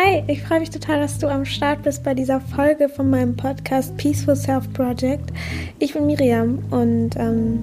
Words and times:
Hi, 0.00 0.22
ich 0.28 0.42
freue 0.42 0.60
mich 0.60 0.70
total, 0.70 1.00
dass 1.00 1.18
du 1.18 1.26
am 1.26 1.44
Start 1.44 1.82
bist 1.82 2.04
bei 2.04 2.14
dieser 2.14 2.40
Folge 2.40 2.88
von 2.88 3.10
meinem 3.10 3.34
Podcast 3.34 3.96
Peaceful 3.96 4.36
Self 4.36 4.72
Project. 4.72 5.32
Ich 5.80 5.94
bin 5.94 6.06
Miriam 6.06 6.60
und 6.70 7.16
ähm, 7.16 7.62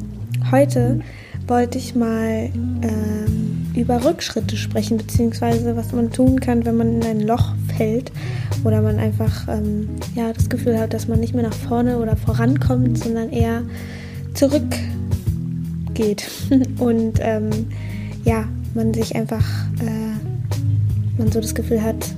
heute 0.51 0.99
wollte 1.47 1.77
ich 1.77 1.95
mal 1.95 2.49
ähm, 2.81 3.67
über 3.73 4.03
Rückschritte 4.03 4.57
sprechen, 4.57 4.97
beziehungsweise 4.97 5.77
was 5.77 5.93
man 5.93 6.11
tun 6.11 6.41
kann, 6.41 6.65
wenn 6.65 6.76
man 6.76 7.01
in 7.01 7.03
ein 7.06 7.21
Loch 7.21 7.53
fällt 7.78 8.12
oder 8.65 8.81
man 8.81 8.99
einfach 8.99 9.47
ähm, 9.47 9.88
ja, 10.13 10.33
das 10.33 10.49
Gefühl 10.49 10.78
hat, 10.78 10.94
dass 10.94 11.08
man 11.08 11.22
nicht 11.22 11.36
mehr 11.36 11.44
nach 11.44 11.54
vorne 11.54 11.99
oder 11.99 12.17
vorankommt, 12.17 12.97
sondern 12.97 13.29
eher 13.29 13.63
zurückgeht. 14.33 14.83
und 16.80 17.13
ähm, 17.22 17.49
ja, 18.26 18.44
man 18.73 18.94
sich 18.94 19.16
einfach, 19.16 19.45
äh, 19.80 21.17
man 21.17 21.31
so 21.31 21.40
das 21.40 21.55
Gefühl 21.55 21.81
hat, 21.81 22.13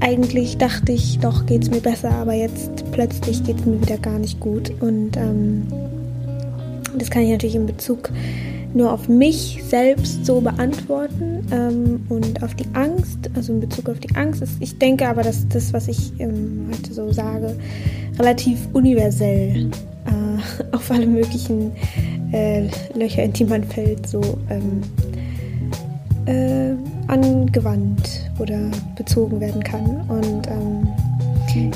eigentlich 0.00 0.58
dachte 0.58 0.92
ich, 0.92 1.18
doch 1.18 1.46
geht 1.46 1.62
es 1.62 1.70
mir 1.70 1.80
besser, 1.80 2.10
aber 2.10 2.34
jetzt 2.34 2.84
plötzlich 2.92 3.42
geht 3.44 3.58
es 3.60 3.66
mir 3.66 3.80
wieder 3.80 3.98
gar 3.98 4.18
nicht 4.18 4.40
gut. 4.40 4.70
Und 4.80 5.16
ähm, 5.16 5.66
das 6.96 7.10
kann 7.10 7.22
ich 7.22 7.30
natürlich 7.30 7.56
in 7.56 7.66
Bezug 7.66 8.10
nur 8.74 8.92
auf 8.92 9.08
mich 9.08 9.62
selbst 9.66 10.26
so 10.26 10.40
beantworten 10.40 11.46
ähm, 11.50 12.04
und 12.08 12.42
auf 12.42 12.54
die 12.54 12.66
Angst, 12.74 13.18
also 13.34 13.54
in 13.54 13.60
Bezug 13.60 13.88
auf 13.88 13.98
die 14.00 14.14
Angst. 14.16 14.42
Ist, 14.42 14.56
ich 14.60 14.78
denke 14.78 15.08
aber, 15.08 15.22
dass 15.22 15.48
das, 15.48 15.72
was 15.72 15.88
ich 15.88 16.12
ähm, 16.18 16.68
heute 16.70 16.92
so 16.92 17.10
sage, 17.12 17.56
relativ 18.18 18.58
universell 18.74 19.70
äh, 20.04 20.72
auf 20.72 20.90
alle 20.90 21.06
möglichen 21.06 21.72
äh, 22.32 22.68
Löcher, 22.94 23.22
in 23.24 23.32
die 23.32 23.44
man 23.44 23.64
fällt, 23.64 24.06
so 24.06 24.20
ähm, 24.50 24.82
äh, 26.26 26.74
angewandt 27.06 28.25
oder 28.38 28.70
bezogen 28.96 29.40
werden 29.40 29.62
kann. 29.62 30.02
Und 30.08 30.46
ähm, 30.48 30.88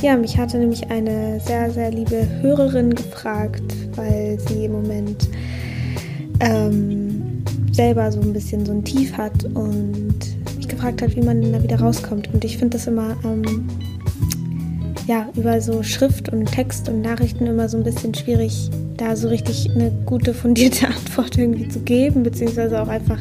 ja, 0.03 0.17
mich 0.17 0.39
hatte 0.39 0.59
nämlich 0.59 0.91
eine 0.91 1.41
sehr, 1.41 1.71
sehr 1.71 1.91
liebe 1.91 2.27
Hörerin 2.43 2.95
gefragt, 2.95 3.63
weil 3.97 4.39
sie 4.49 4.67
im 4.67 4.73
Moment 4.73 5.29
ähm, 6.41 7.43
selber 7.73 8.11
so 8.13 8.21
ein 8.21 8.33
bisschen 8.33 8.67
so 8.67 8.73
ein 8.73 8.85
Tief 8.85 9.17
hat 9.17 9.45
und 9.45 10.15
mich 10.57 10.69
gefragt 10.69 11.03
hat, 11.03 11.17
wie 11.17 11.23
man 11.23 11.53
da 11.53 11.63
wieder 11.63 11.81
rauskommt. 11.81 12.33
Und 12.33 12.45
ich 12.45 12.59
finde 12.59 12.77
das 12.77 12.87
immer 12.87 13.17
ähm, 13.25 13.69
ja, 15.07 15.29
über 15.35 15.61
so 15.61 15.83
Schrift 15.83 16.29
und 16.29 16.47
Text 16.47 16.89
und 16.89 17.03
Nachrichten 17.03 17.47
immer 17.47 17.69
so 17.69 17.77
ein 17.77 17.83
bisschen 17.83 18.15
schwierig, 18.15 18.71
da 18.97 19.17
so 19.17 19.29
richtig 19.29 19.71
eine 19.75 19.91
gute, 20.07 20.35
fundierte 20.35 20.87
Antwort 20.95 21.37
irgendwie 21.37 21.69
zu 21.69 21.81
geben, 21.81 22.23
beziehungsweise 22.23 22.81
auch 22.81 22.89
einfach 22.89 23.19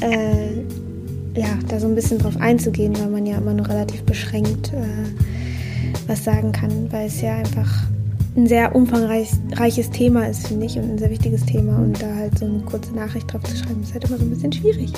äh, 0.00 0.57
ja, 1.38 1.48
da 1.68 1.78
so 1.78 1.86
ein 1.86 1.94
bisschen 1.94 2.18
drauf 2.18 2.36
einzugehen, 2.38 2.98
weil 2.98 3.08
man 3.08 3.26
ja 3.26 3.38
immer 3.38 3.54
nur 3.54 3.68
relativ 3.68 4.02
beschränkt 4.02 4.72
äh, 4.72 5.08
was 6.06 6.24
sagen 6.24 6.52
kann, 6.52 6.90
weil 6.90 7.06
es 7.06 7.20
ja 7.20 7.36
einfach 7.36 7.84
ein 8.36 8.46
sehr 8.46 8.74
umfangreiches 8.74 9.90
Thema 9.90 10.28
ist, 10.28 10.46
finde 10.48 10.66
ich, 10.66 10.76
und 10.76 10.90
ein 10.90 10.98
sehr 10.98 11.10
wichtiges 11.10 11.44
Thema. 11.44 11.76
Und 11.76 12.00
da 12.00 12.14
halt 12.14 12.38
so 12.38 12.46
eine 12.46 12.60
kurze 12.60 12.94
Nachricht 12.94 13.32
drauf 13.32 13.42
zu 13.42 13.56
schreiben, 13.56 13.82
ist 13.82 13.92
halt 13.92 14.04
immer 14.04 14.16
so 14.16 14.24
ein 14.24 14.30
bisschen 14.30 14.52
schwierig. 14.52 14.92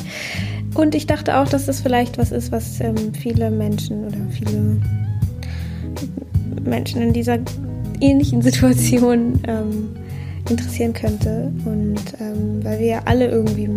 Und 0.75 0.95
ich 0.95 1.07
dachte 1.07 1.37
auch, 1.39 1.49
dass 1.49 1.67
das 1.67 1.81
vielleicht 1.81 2.19
was 2.19 2.33
ist, 2.33 2.53
was 2.53 2.81
ähm, 2.81 3.15
viele 3.15 3.51
Menschen 3.51 4.05
oder 4.05 4.19
viele 4.31 4.77
Menschen 6.65 7.03
in 7.03 7.13
dieser 7.13 7.39
ähnlichen 8.01 8.43
Situation 8.43 9.41
ähm, 9.47 9.89
interessieren 10.49 10.93
könnte. 10.93 11.51
Und 11.65 12.01
ähm, 12.21 12.63
weil 12.63 12.79
wir 12.79 12.87
ja 12.87 13.03
alle 13.07 13.29
irgendwie 13.29 13.69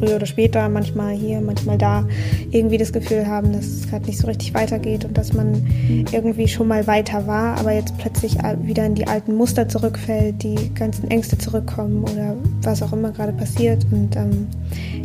früher 0.00 0.16
oder 0.16 0.26
später, 0.26 0.68
manchmal 0.68 1.14
hier, 1.14 1.40
manchmal 1.40 1.78
da, 1.78 2.06
irgendwie 2.50 2.78
das 2.78 2.92
Gefühl 2.92 3.26
haben, 3.26 3.52
dass 3.52 3.66
es 3.66 3.88
gerade 3.88 4.06
nicht 4.06 4.18
so 4.18 4.26
richtig 4.26 4.54
weitergeht 4.54 5.04
und 5.04 5.16
dass 5.16 5.32
man 5.32 5.66
irgendwie 6.10 6.48
schon 6.48 6.68
mal 6.68 6.86
weiter 6.86 7.26
war, 7.26 7.58
aber 7.58 7.72
jetzt 7.72 7.96
plötzlich 7.98 8.38
wieder 8.62 8.86
in 8.86 8.94
die 8.94 9.06
alten 9.06 9.34
Muster 9.34 9.68
zurückfällt, 9.68 10.42
die 10.42 10.74
ganzen 10.74 11.10
Ängste 11.10 11.36
zurückkommen 11.38 12.02
oder 12.02 12.34
was 12.62 12.82
auch 12.82 12.92
immer 12.92 13.12
gerade 13.12 13.32
passiert. 13.32 13.86
Und 13.92 14.16
ähm, 14.16 14.46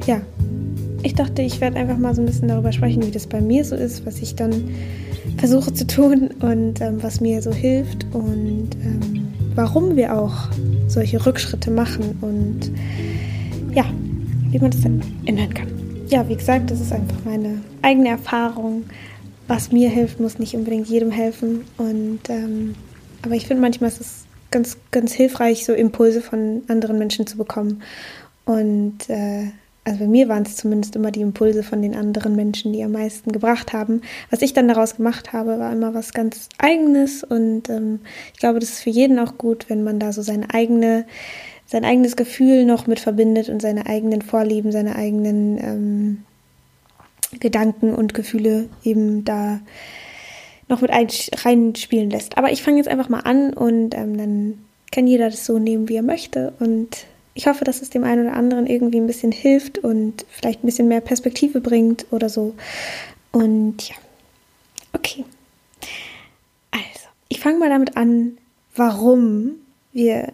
ja, 0.08 0.22
ich 1.04 1.14
dachte, 1.14 1.42
ich 1.42 1.62
werde 1.62 1.78
einfach 1.78 1.98
mal 1.98 2.16
so 2.16 2.22
ein 2.22 2.26
bisschen 2.26 2.48
darüber 2.48 2.72
sprechen, 2.72 3.06
wie 3.06 3.12
das 3.12 3.28
bei 3.28 3.42
mir 3.42 3.64
so 3.64 3.76
ist, 3.76 4.06
was 4.06 4.22
ich 4.22 4.36
dann 4.36 4.70
versuche 5.38 5.74
zu 5.74 5.86
tun 5.86 6.30
und 6.40 6.82
ähm, 6.82 7.04
was 7.04 7.20
mir 7.20 7.42
so 7.42 7.52
hilft 7.52 8.06
und 8.14 8.70
ähm, 8.84 9.28
warum 9.56 9.96
wir 9.96 10.18
auch 10.18 10.50
solche 10.88 11.26
Rückschritte 11.26 11.72
machen 11.72 12.18
und 12.22 12.72
ja, 13.74 13.86
wie 14.52 14.60
man 14.60 14.72
das 14.72 14.84
ändern 14.84 15.54
kann. 15.54 15.68
Ja, 16.10 16.28
wie 16.30 16.36
gesagt, 16.36 16.72
das 16.72 16.82
ist 16.82 16.92
einfach 16.92 17.18
meine 17.26 17.62
eigene 17.82 18.10
Erfahrung. 18.10 18.86
Was 19.48 19.72
mir 19.72 19.90
hilft, 19.90 20.20
muss 20.20 20.40
nicht 20.40 20.56
unbedingt 20.56 20.88
jedem 20.88 21.12
helfen. 21.12 21.66
Und 21.78 22.22
ähm, 22.30 22.76
aber 23.22 23.36
ich 23.36 23.48
finde 23.48 23.62
manchmal 23.62 23.90
ist 23.90 24.02
es 24.02 24.26
ganz, 24.52 24.78
ganz 24.92 25.14
hilfreich, 25.14 25.66
so 25.66 25.74
Impulse 25.74 26.22
von 26.22 26.64
anderen 26.68 26.98
Menschen 26.98 27.28
zu 27.28 27.38
bekommen. 27.38 27.82
Und 28.46 29.10
äh, 29.10 29.48
also 29.84 30.00
bei 30.00 30.08
mir 30.08 30.30
waren 30.30 30.44
es 30.44 30.56
zumindest 30.56 30.96
immer 30.96 31.12
die 31.12 31.22
Impulse 31.22 31.62
von 31.62 31.82
den 31.82 31.96
anderen 31.96 32.36
Menschen, 32.36 32.74
die 32.74 32.84
am 32.84 32.94
meisten 32.94 33.32
gebracht 33.32 33.72
haben. 33.72 34.02
Was 34.32 34.42
ich 34.42 34.54
dann 34.54 34.68
daraus 34.68 34.96
gemacht 34.96 35.32
habe, 35.32 35.60
war 35.60 35.72
immer 35.72 35.94
was 35.94 36.14
ganz 36.14 36.50
Eigenes 36.58 37.24
und 37.24 37.70
ähm, 37.70 38.00
ich 38.34 38.40
glaube, 38.40 38.60
das 38.60 38.70
ist 38.70 38.80
für 38.82 38.90
jeden 38.90 39.20
auch 39.20 39.38
gut, 39.38 39.66
wenn 39.70 39.84
man 39.84 40.00
da 40.00 40.12
so 40.12 40.24
seine 40.24 40.52
eigene, 40.54 41.06
sein 41.68 41.86
eigenes 41.86 42.16
Gefühl 42.16 42.66
noch 42.66 42.88
mit 42.88 43.00
verbindet 43.00 43.50
und 43.50 43.62
seine 43.62 43.86
eigenen 43.88 44.22
Vorlieben, 44.22 44.72
seine 44.72 44.96
eigenen 44.96 45.58
ähm, 45.58 46.24
Gedanken 47.40 47.94
und 47.94 48.14
Gefühle 48.14 48.70
eben 48.84 49.26
da 49.26 49.60
noch 50.68 50.82
mit 50.82 50.92
reinspielen 50.92 52.10
lässt. 52.10 52.38
Aber 52.38 52.52
ich 52.52 52.64
fange 52.64 52.78
jetzt 52.78 52.88
einfach 52.88 53.10
mal 53.10 53.22
an 53.22 53.54
und 53.54 53.96
ähm, 53.96 54.18
dann 54.18 54.66
kann 54.92 55.08
jeder 55.08 55.30
das 55.30 55.46
so 55.46 55.60
nehmen, 55.60 55.90
wie 55.90 55.96
er 55.96 56.04
möchte 56.04 56.54
und 56.60 57.06
ich 57.36 57.48
hoffe, 57.48 57.66
dass 57.66 57.82
es 57.82 57.90
dem 57.90 58.06
einen 58.06 58.28
oder 58.28 58.38
anderen 58.38 58.66
irgendwie 58.66 58.98
ein 58.98 59.08
bisschen 59.08 59.34
hilft 59.34 59.78
und 59.78 60.26
vielleicht 60.30 60.64
ein 60.64 60.68
bisschen 60.68 60.88
mehr 60.88 61.02
Perspektive 61.02 61.60
bringt 61.60 62.06
oder 62.12 62.30
so. 62.30 62.56
Und 63.34 63.90
ja, 63.90 63.96
okay. 64.94 65.26
Also, 66.72 67.08
ich 67.28 67.42
fange 67.42 67.60
mal 67.60 67.70
damit 67.70 67.98
an, 67.98 68.38
warum 68.74 69.56
wir 69.92 70.32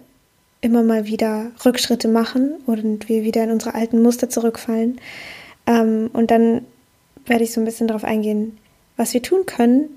immer 0.62 0.84
mal 0.84 1.06
wieder 1.06 1.52
Rückschritte 1.66 2.08
machen 2.08 2.54
und 2.66 3.10
wir 3.10 3.24
wieder 3.24 3.44
in 3.44 3.52
unsere 3.52 3.74
alten 3.74 4.02
Muster 4.02 4.30
zurückfallen. 4.30 5.00
Ähm, 5.68 6.10
und 6.14 6.32
dann 6.32 6.62
werde 7.26 7.44
ich 7.44 7.54
so 7.54 7.62
ein 7.62 7.66
bisschen 7.66 7.88
darauf 7.88 8.04
eingehen, 8.04 8.58
was 8.98 9.14
wir 9.14 9.22
tun 9.22 9.46
können 9.46 9.90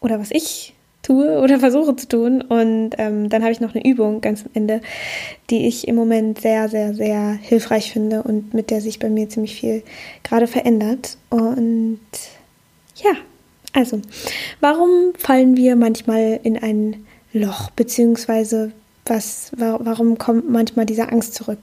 oder 0.00 0.20
was 0.20 0.30
ich 0.30 0.74
tue 1.02 1.38
oder 1.42 1.58
versuche 1.58 1.96
zu 1.96 2.06
tun. 2.06 2.42
Und 2.42 2.90
ähm, 2.98 3.30
dann 3.30 3.42
habe 3.42 3.52
ich 3.52 3.60
noch 3.60 3.74
eine 3.74 3.84
Übung 3.84 4.20
ganz 4.20 4.42
am 4.44 4.50
Ende, 4.54 4.80
die 5.50 5.66
ich 5.66 5.88
im 5.88 5.96
Moment 5.96 6.40
sehr, 6.40 6.68
sehr, 6.68 6.94
sehr 6.94 7.32
hilfreich 7.32 7.90
finde 7.90 8.22
und 8.22 8.52
mit 8.52 8.70
der 8.70 8.80
sich 8.80 8.98
bei 8.98 9.08
mir 9.08 9.28
ziemlich 9.28 9.58
viel 9.58 9.82
gerade 10.22 10.46
verändert. 10.46 11.16
Und 11.30 12.00
ja, 12.96 13.12
also, 13.72 14.00
warum 14.60 15.14
fallen 15.18 15.56
wir 15.56 15.76
manchmal 15.76 16.38
in 16.42 16.58
ein 16.58 17.06
Loch, 17.32 17.70
beziehungsweise 17.70 18.72
was, 19.06 19.52
warum 19.56 20.18
kommt 20.18 20.48
manchmal 20.50 20.86
diese 20.86 21.10
Angst 21.10 21.34
zurück? 21.34 21.58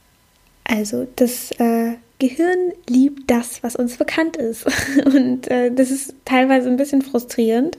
Also, 0.63 1.07
das 1.15 1.51
äh, 1.59 1.93
Gehirn 2.19 2.71
liebt 2.87 3.29
das, 3.31 3.63
was 3.63 3.75
uns 3.75 3.97
bekannt 3.97 4.37
ist. 4.37 4.65
Und 5.05 5.49
äh, 5.49 5.71
das 5.71 5.89
ist 5.89 6.13
teilweise 6.23 6.69
ein 6.69 6.77
bisschen 6.77 7.01
frustrierend. 7.01 7.77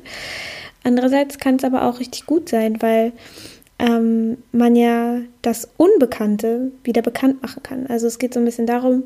Andererseits 0.83 1.39
kann 1.39 1.57
es 1.57 1.65
aber 1.65 1.85
auch 1.85 2.01
richtig 2.01 2.27
gut 2.27 2.49
sein, 2.49 2.83
weil 2.83 3.13
ähm, 3.79 4.39
man 4.51 4.75
ja 4.75 5.21
das 5.43 5.69
Unbekannte 5.77 6.73
wieder 6.83 7.03
bekannt 7.03 7.41
machen 7.43 7.63
kann. 7.63 7.87
Also 7.87 8.09
es 8.09 8.19
geht 8.19 8.35
so 8.35 8.41
ein 8.41 8.45
bisschen 8.45 8.67
darum, 8.67 9.05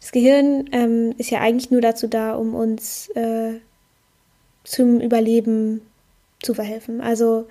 das 0.00 0.12
Gehirn 0.12 0.68
ähm, 0.72 1.14
ist 1.18 1.30
ja 1.30 1.40
eigentlich 1.40 1.70
nur 1.70 1.80
dazu 1.80 2.06
da, 2.06 2.34
um 2.34 2.54
uns 2.54 3.08
äh, 3.16 3.54
zum 4.64 5.00
Überleben 5.00 5.80
zu 6.40 6.54
verhelfen. 6.54 7.00
Also 7.00 7.48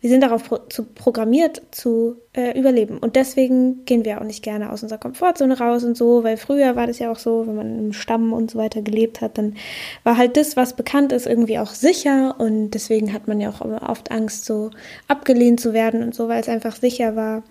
wir 0.00 0.08
sind 0.08 0.22
darauf 0.22 0.44
pro 0.44 0.58
zu 0.68 0.84
programmiert 0.84 1.60
zu 1.72 2.16
äh, 2.32 2.58
überleben. 2.58 2.98
Und 2.98 3.16
deswegen 3.16 3.84
gehen 3.84 4.04
wir 4.04 4.20
auch 4.20 4.24
nicht 4.24 4.42
gerne 4.42 4.72
aus 4.72 4.82
unserer 4.82 4.98
Komfortzone 4.98 5.58
raus 5.58 5.84
und 5.84 5.96
so, 5.96 6.24
weil 6.24 6.36
früher 6.38 6.74
war 6.74 6.86
das 6.86 6.98
ja 6.98 7.12
auch 7.12 7.18
so, 7.18 7.46
wenn 7.46 7.56
man 7.56 7.78
im 7.78 7.92
Stamm 7.92 8.32
und 8.32 8.50
so 8.50 8.58
weiter 8.58 8.80
gelebt 8.80 9.20
hat, 9.20 9.36
dann 9.36 9.56
war 10.02 10.16
halt 10.16 10.36
das, 10.36 10.56
was 10.56 10.74
bekannt 10.74 11.12
ist, 11.12 11.26
irgendwie 11.26 11.58
auch 11.58 11.72
sicher. 11.72 12.36
Und 12.38 12.70
deswegen 12.70 13.12
hat 13.12 13.28
man 13.28 13.40
ja 13.40 13.50
auch 13.50 13.60
oft 13.60 14.10
Angst, 14.10 14.46
so 14.46 14.70
abgelehnt 15.06 15.60
zu 15.60 15.74
werden 15.74 16.02
und 16.02 16.14
so, 16.14 16.28
weil 16.28 16.40
es 16.40 16.48
einfach 16.48 16.76
sicher 16.76 17.14
war, 17.14 17.42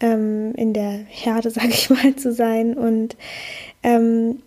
ähm, 0.00 0.54
in 0.54 0.72
der 0.72 0.90
Herde, 0.90 1.50
sage 1.50 1.70
ich 1.70 1.90
mal, 1.90 2.14
zu 2.14 2.32
sein. 2.32 2.74
Und 2.74 3.16
ähm, 3.82 4.42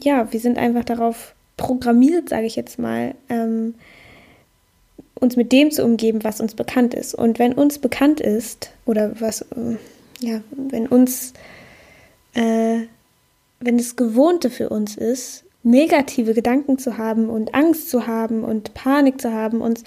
ja, 0.00 0.32
wir 0.32 0.40
sind 0.40 0.58
einfach 0.58 0.84
darauf 0.84 1.34
programmiert, 1.56 2.28
sage 2.28 2.46
ich 2.46 2.56
jetzt 2.56 2.78
mal, 2.78 3.14
ähm, 3.28 3.74
uns 5.20 5.36
mit 5.36 5.52
dem 5.52 5.70
zu 5.70 5.84
umgeben, 5.84 6.24
was 6.24 6.40
uns 6.40 6.54
bekannt 6.54 6.94
ist. 6.94 7.14
Und 7.14 7.38
wenn 7.38 7.52
uns 7.52 7.78
bekannt 7.78 8.20
ist, 8.20 8.70
oder 8.86 9.20
was, 9.20 9.42
äh, 9.42 9.76
ja, 10.20 10.40
wenn 10.50 10.86
uns, 10.86 11.32
äh, 12.34 12.80
wenn 13.60 13.78
das 13.78 13.96
Gewohnte 13.96 14.50
für 14.50 14.68
uns 14.68 14.96
ist, 14.96 15.44
negative 15.62 16.34
Gedanken 16.34 16.78
zu 16.78 16.98
haben 16.98 17.28
und 17.28 17.54
Angst 17.54 17.90
zu 17.90 18.06
haben 18.06 18.44
und 18.44 18.74
Panik 18.74 19.20
zu 19.20 19.32
haben, 19.32 19.60
uns 19.60 19.82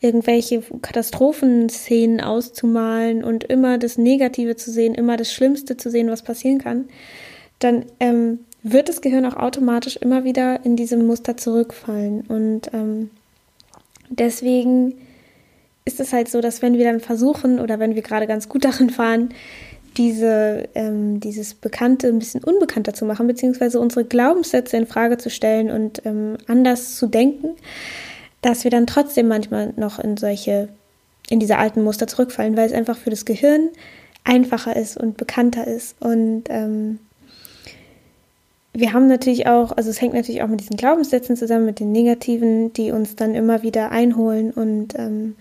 irgendwelche 0.00 0.62
Katastrophenszenen 0.82 2.20
auszumalen 2.20 3.22
und 3.22 3.44
immer 3.44 3.78
das 3.78 3.98
Negative 3.98 4.56
zu 4.56 4.70
sehen, 4.70 4.94
immer 4.94 5.16
das 5.16 5.32
Schlimmste 5.32 5.76
zu 5.76 5.90
sehen, 5.90 6.10
was 6.10 6.22
passieren 6.22 6.58
kann, 6.58 6.88
dann 7.60 7.86
ähm, 8.00 8.40
wird 8.62 8.88
das 8.88 9.00
Gehirn 9.00 9.24
auch 9.24 9.36
automatisch 9.36 9.96
immer 9.96 10.24
wieder 10.24 10.64
in 10.64 10.76
diesem 10.76 11.06
Muster 11.06 11.36
zurückfallen. 11.36 12.22
Und 12.28 12.72
ähm, 12.72 13.10
deswegen 14.18 14.94
ist 15.84 16.00
es 16.00 16.12
halt 16.12 16.28
so, 16.28 16.40
dass 16.40 16.62
wenn 16.62 16.78
wir 16.78 16.84
dann 16.84 17.00
versuchen 17.00 17.58
oder 17.58 17.78
wenn 17.78 17.94
wir 17.94 18.02
gerade 18.02 18.26
ganz 18.26 18.48
gut 18.48 18.64
darin 18.64 18.90
fahren, 18.90 19.30
diese, 19.96 20.68
ähm, 20.74 21.20
dieses 21.20 21.54
Bekannte 21.54 22.08
ein 22.08 22.18
bisschen 22.18 22.42
unbekannter 22.42 22.94
zu 22.94 23.04
machen, 23.04 23.26
beziehungsweise 23.26 23.78
unsere 23.78 24.04
Glaubenssätze 24.04 24.76
in 24.76 24.86
Frage 24.86 25.18
zu 25.18 25.28
stellen 25.28 25.70
und 25.70 26.04
ähm, 26.06 26.38
anders 26.46 26.96
zu 26.96 27.06
denken, 27.06 27.56
dass 28.40 28.64
wir 28.64 28.70
dann 28.70 28.86
trotzdem 28.86 29.28
manchmal 29.28 29.74
noch 29.76 29.98
in 29.98 30.16
solche, 30.16 30.68
in 31.28 31.40
diese 31.40 31.58
alten 31.58 31.82
Muster 31.82 32.06
zurückfallen, 32.06 32.56
weil 32.56 32.66
es 32.66 32.72
einfach 32.72 32.96
für 32.96 33.10
das 33.10 33.24
Gehirn 33.24 33.68
einfacher 34.24 34.76
ist 34.76 34.96
und 34.96 35.16
bekannter 35.16 35.66
ist. 35.66 35.96
Und 36.00 36.44
ähm, 36.48 36.98
wir 38.74 38.92
haben 38.92 39.06
natürlich 39.06 39.46
auch, 39.46 39.72
also 39.76 39.90
es 39.90 40.00
hängt 40.00 40.14
natürlich 40.14 40.42
auch 40.42 40.48
mit 40.48 40.60
diesen 40.60 40.76
Glaubenssätzen 40.76 41.36
zusammen, 41.36 41.66
mit 41.66 41.78
den 41.78 41.92
negativen, 41.92 42.72
die 42.72 42.90
uns 42.90 43.16
dann 43.16 43.34
immer 43.34 43.62
wieder 43.62 43.90
einholen. 43.90 44.50
Und 44.50 44.98
ähm, 44.98 45.36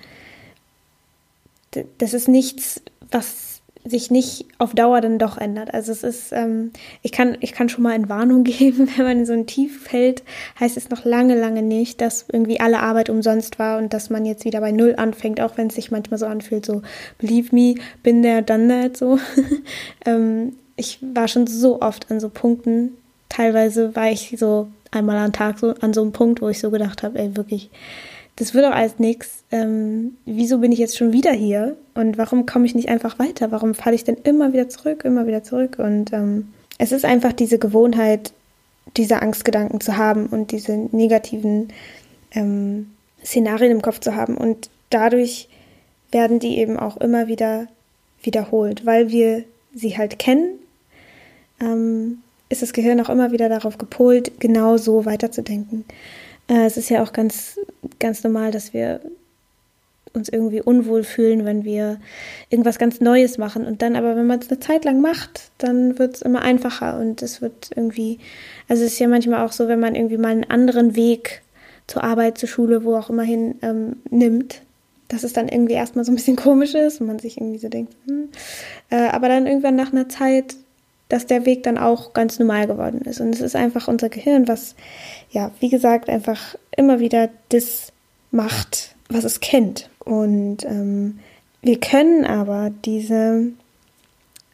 das 1.97 2.13
ist 2.13 2.27
nichts, 2.27 2.81
was 3.09 3.61
sich 3.83 4.11
nicht 4.11 4.45
auf 4.59 4.75
Dauer 4.75 5.01
dann 5.01 5.17
doch 5.17 5.37
ändert. 5.37 5.73
Also 5.73 5.91
es 5.91 6.03
ist, 6.03 6.33
ähm, 6.33 6.71
ich 7.01 7.11
kann, 7.11 7.37
ich 7.39 7.53
kann 7.53 7.69
schon 7.69 7.83
mal 7.83 7.95
in 7.95 8.09
Warnung 8.09 8.43
geben, 8.43 8.89
wenn 8.95 9.05
man 9.05 9.19
in 9.19 9.25
so 9.25 9.33
ein 9.33 9.47
Tief 9.47 9.83
fällt, 9.83 10.23
heißt 10.59 10.75
es 10.77 10.89
noch 10.89 11.05
lange, 11.05 11.39
lange 11.39 11.61
nicht, 11.61 12.01
dass 12.01 12.25
irgendwie 12.31 12.59
alle 12.59 12.79
Arbeit 12.79 13.09
umsonst 13.09 13.59
war 13.59 13.77
und 13.77 13.93
dass 13.93 14.09
man 14.09 14.25
jetzt 14.25 14.45
wieder 14.45 14.59
bei 14.59 14.71
Null 14.71 14.95
anfängt, 14.97 15.39
auch 15.39 15.57
wenn 15.57 15.67
es 15.67 15.75
sich 15.75 15.89
manchmal 15.89 16.19
so 16.19 16.25
anfühlt, 16.25 16.65
so 16.65 16.81
believe 17.17 17.55
me, 17.55 17.75
bin 18.03 18.21
there, 18.21 18.43
done 18.43 18.67
that, 18.67 18.97
so. 18.97 19.17
ähm, 20.05 20.57
ich 20.75 20.99
war 21.01 21.27
schon 21.27 21.47
so 21.47 21.81
oft 21.81 22.09
an 22.11 22.19
so 22.19 22.29
Punkten, 22.29 22.97
teilweise 23.31 23.95
war 23.95 24.11
ich 24.11 24.35
so 24.37 24.67
einmal 24.91 25.17
am 25.17 25.33
Tag 25.33 25.57
so 25.57 25.73
an 25.81 25.93
so 25.93 26.01
einem 26.01 26.11
Punkt, 26.11 26.41
wo 26.41 26.49
ich 26.49 26.59
so 26.59 26.69
gedacht 26.69 27.01
habe, 27.01 27.17
ey, 27.17 27.35
wirklich, 27.35 27.69
das 28.35 28.53
wird 28.53 28.65
doch 28.65 28.75
alles 28.75 28.99
nichts. 28.99 29.43
Ähm, 29.51 30.17
wieso 30.25 30.59
bin 30.59 30.71
ich 30.71 30.79
jetzt 30.79 30.97
schon 30.97 31.13
wieder 31.13 31.31
hier? 31.31 31.75
Und 31.95 32.17
warum 32.17 32.45
komme 32.45 32.65
ich 32.65 32.75
nicht 32.75 32.89
einfach 32.89 33.19
weiter? 33.19 33.51
Warum 33.51 33.73
falle 33.73 33.95
ich 33.95 34.03
denn 34.03 34.17
immer 34.23 34.53
wieder 34.53 34.69
zurück, 34.69 35.03
immer 35.05 35.27
wieder 35.27 35.43
zurück? 35.43 35.77
Und 35.79 36.13
ähm, 36.13 36.49
es 36.77 36.91
ist 36.91 37.05
einfach 37.05 37.33
diese 37.33 37.57
Gewohnheit, 37.57 38.33
diese 38.97 39.21
Angstgedanken 39.21 39.79
zu 39.79 39.97
haben 39.97 40.27
und 40.27 40.51
diese 40.51 40.73
negativen 40.73 41.69
ähm, 42.31 42.91
Szenarien 43.23 43.71
im 43.71 43.81
Kopf 43.81 43.99
zu 43.99 44.15
haben. 44.15 44.35
Und 44.35 44.69
dadurch 44.89 45.47
werden 46.11 46.39
die 46.39 46.57
eben 46.57 46.77
auch 46.77 46.97
immer 46.97 47.27
wieder 47.27 47.67
wiederholt, 48.23 48.85
weil 48.85 49.09
wir 49.09 49.45
sie 49.73 49.97
halt 49.97 50.19
kennen. 50.19 50.59
Ist 52.51 52.61
das 52.61 52.73
Gehirn 52.73 52.99
auch 52.99 53.07
immer 53.09 53.31
wieder 53.31 53.47
darauf 53.47 53.77
gepolt, 53.77 54.33
genau 54.41 54.75
so 54.75 55.05
weiterzudenken. 55.05 55.85
Äh, 56.49 56.65
es 56.65 56.75
ist 56.75 56.89
ja 56.89 57.01
auch 57.01 57.13
ganz, 57.13 57.57
ganz 57.97 58.25
normal, 58.25 58.51
dass 58.51 58.73
wir 58.73 58.99
uns 60.13 60.27
irgendwie 60.27 60.61
unwohl 60.61 61.05
fühlen, 61.05 61.45
wenn 61.45 61.63
wir 61.63 62.01
irgendwas 62.49 62.77
ganz 62.77 62.99
Neues 62.99 63.37
machen. 63.37 63.65
Und 63.65 63.81
dann 63.81 63.95
aber, 63.95 64.17
wenn 64.17 64.27
man 64.27 64.39
es 64.39 64.49
eine 64.49 64.59
Zeit 64.59 64.83
lang 64.83 64.99
macht, 64.99 65.51
dann 65.59 65.97
wird 65.97 66.15
es 66.15 66.21
immer 66.21 66.41
einfacher 66.41 66.99
und 66.99 67.21
es 67.21 67.41
wird 67.41 67.69
irgendwie, 67.73 68.19
also 68.67 68.83
es 68.83 68.91
ist 68.91 68.99
ja 68.99 69.07
manchmal 69.07 69.45
auch 69.45 69.53
so, 69.53 69.69
wenn 69.69 69.79
man 69.79 69.95
irgendwie 69.95 70.17
mal 70.17 70.31
einen 70.31 70.43
anderen 70.43 70.97
Weg 70.97 71.43
zur 71.87 72.03
Arbeit, 72.03 72.37
zur 72.37 72.49
Schule, 72.49 72.83
wo 72.83 72.97
auch 72.97 73.09
immer 73.09 73.23
hin 73.23 73.55
ähm, 73.61 73.95
nimmt, 74.09 74.61
dass 75.07 75.23
es 75.23 75.31
dann 75.31 75.47
irgendwie 75.47 75.75
erstmal 75.75 76.03
so 76.03 76.11
ein 76.11 76.15
bisschen 76.15 76.35
komisch 76.35 76.75
ist 76.75 76.99
und 76.99 77.07
man 77.07 77.19
sich 77.19 77.37
irgendwie 77.37 77.59
so 77.59 77.69
denkt, 77.69 77.95
hm. 78.07 78.27
äh, 78.89 79.07
aber 79.07 79.29
dann 79.29 79.47
irgendwann 79.47 79.77
nach 79.77 79.93
einer 79.93 80.09
Zeit 80.09 80.57
dass 81.11 81.25
der 81.25 81.45
Weg 81.45 81.63
dann 81.63 81.77
auch 81.77 82.13
ganz 82.13 82.39
normal 82.39 82.67
geworden 82.67 83.01
ist. 83.01 83.19
Und 83.19 83.35
es 83.35 83.41
ist 83.41 83.55
einfach 83.57 83.89
unser 83.89 84.07
Gehirn, 84.07 84.47
was, 84.47 84.75
ja, 85.29 85.51
wie 85.59 85.67
gesagt, 85.67 86.09
einfach 86.09 86.55
immer 86.75 87.01
wieder 87.01 87.29
das 87.49 87.91
macht, 88.31 88.95
was 89.09 89.25
es 89.25 89.41
kennt. 89.41 89.89
Und 89.99 90.63
ähm, 90.63 91.19
wir 91.61 91.81
können 91.81 92.23
aber 92.23 92.71
diese, 92.85 93.47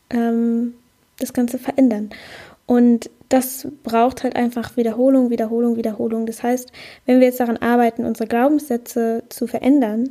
ähm, 0.09 0.73
das 1.19 1.33
Ganze 1.33 1.59
verändern. 1.59 2.09
Und 2.65 3.11
das 3.29 3.67
braucht 3.83 4.23
halt 4.23 4.35
einfach 4.35 4.77
Wiederholung, 4.77 5.29
Wiederholung, 5.29 5.75
Wiederholung. 5.77 6.25
Das 6.25 6.41
heißt, 6.41 6.71
wenn 7.05 7.19
wir 7.19 7.27
jetzt 7.27 7.39
daran 7.39 7.57
arbeiten, 7.57 8.03
unsere 8.03 8.27
Glaubenssätze 8.27 9.23
zu 9.29 9.45
verändern 9.45 10.09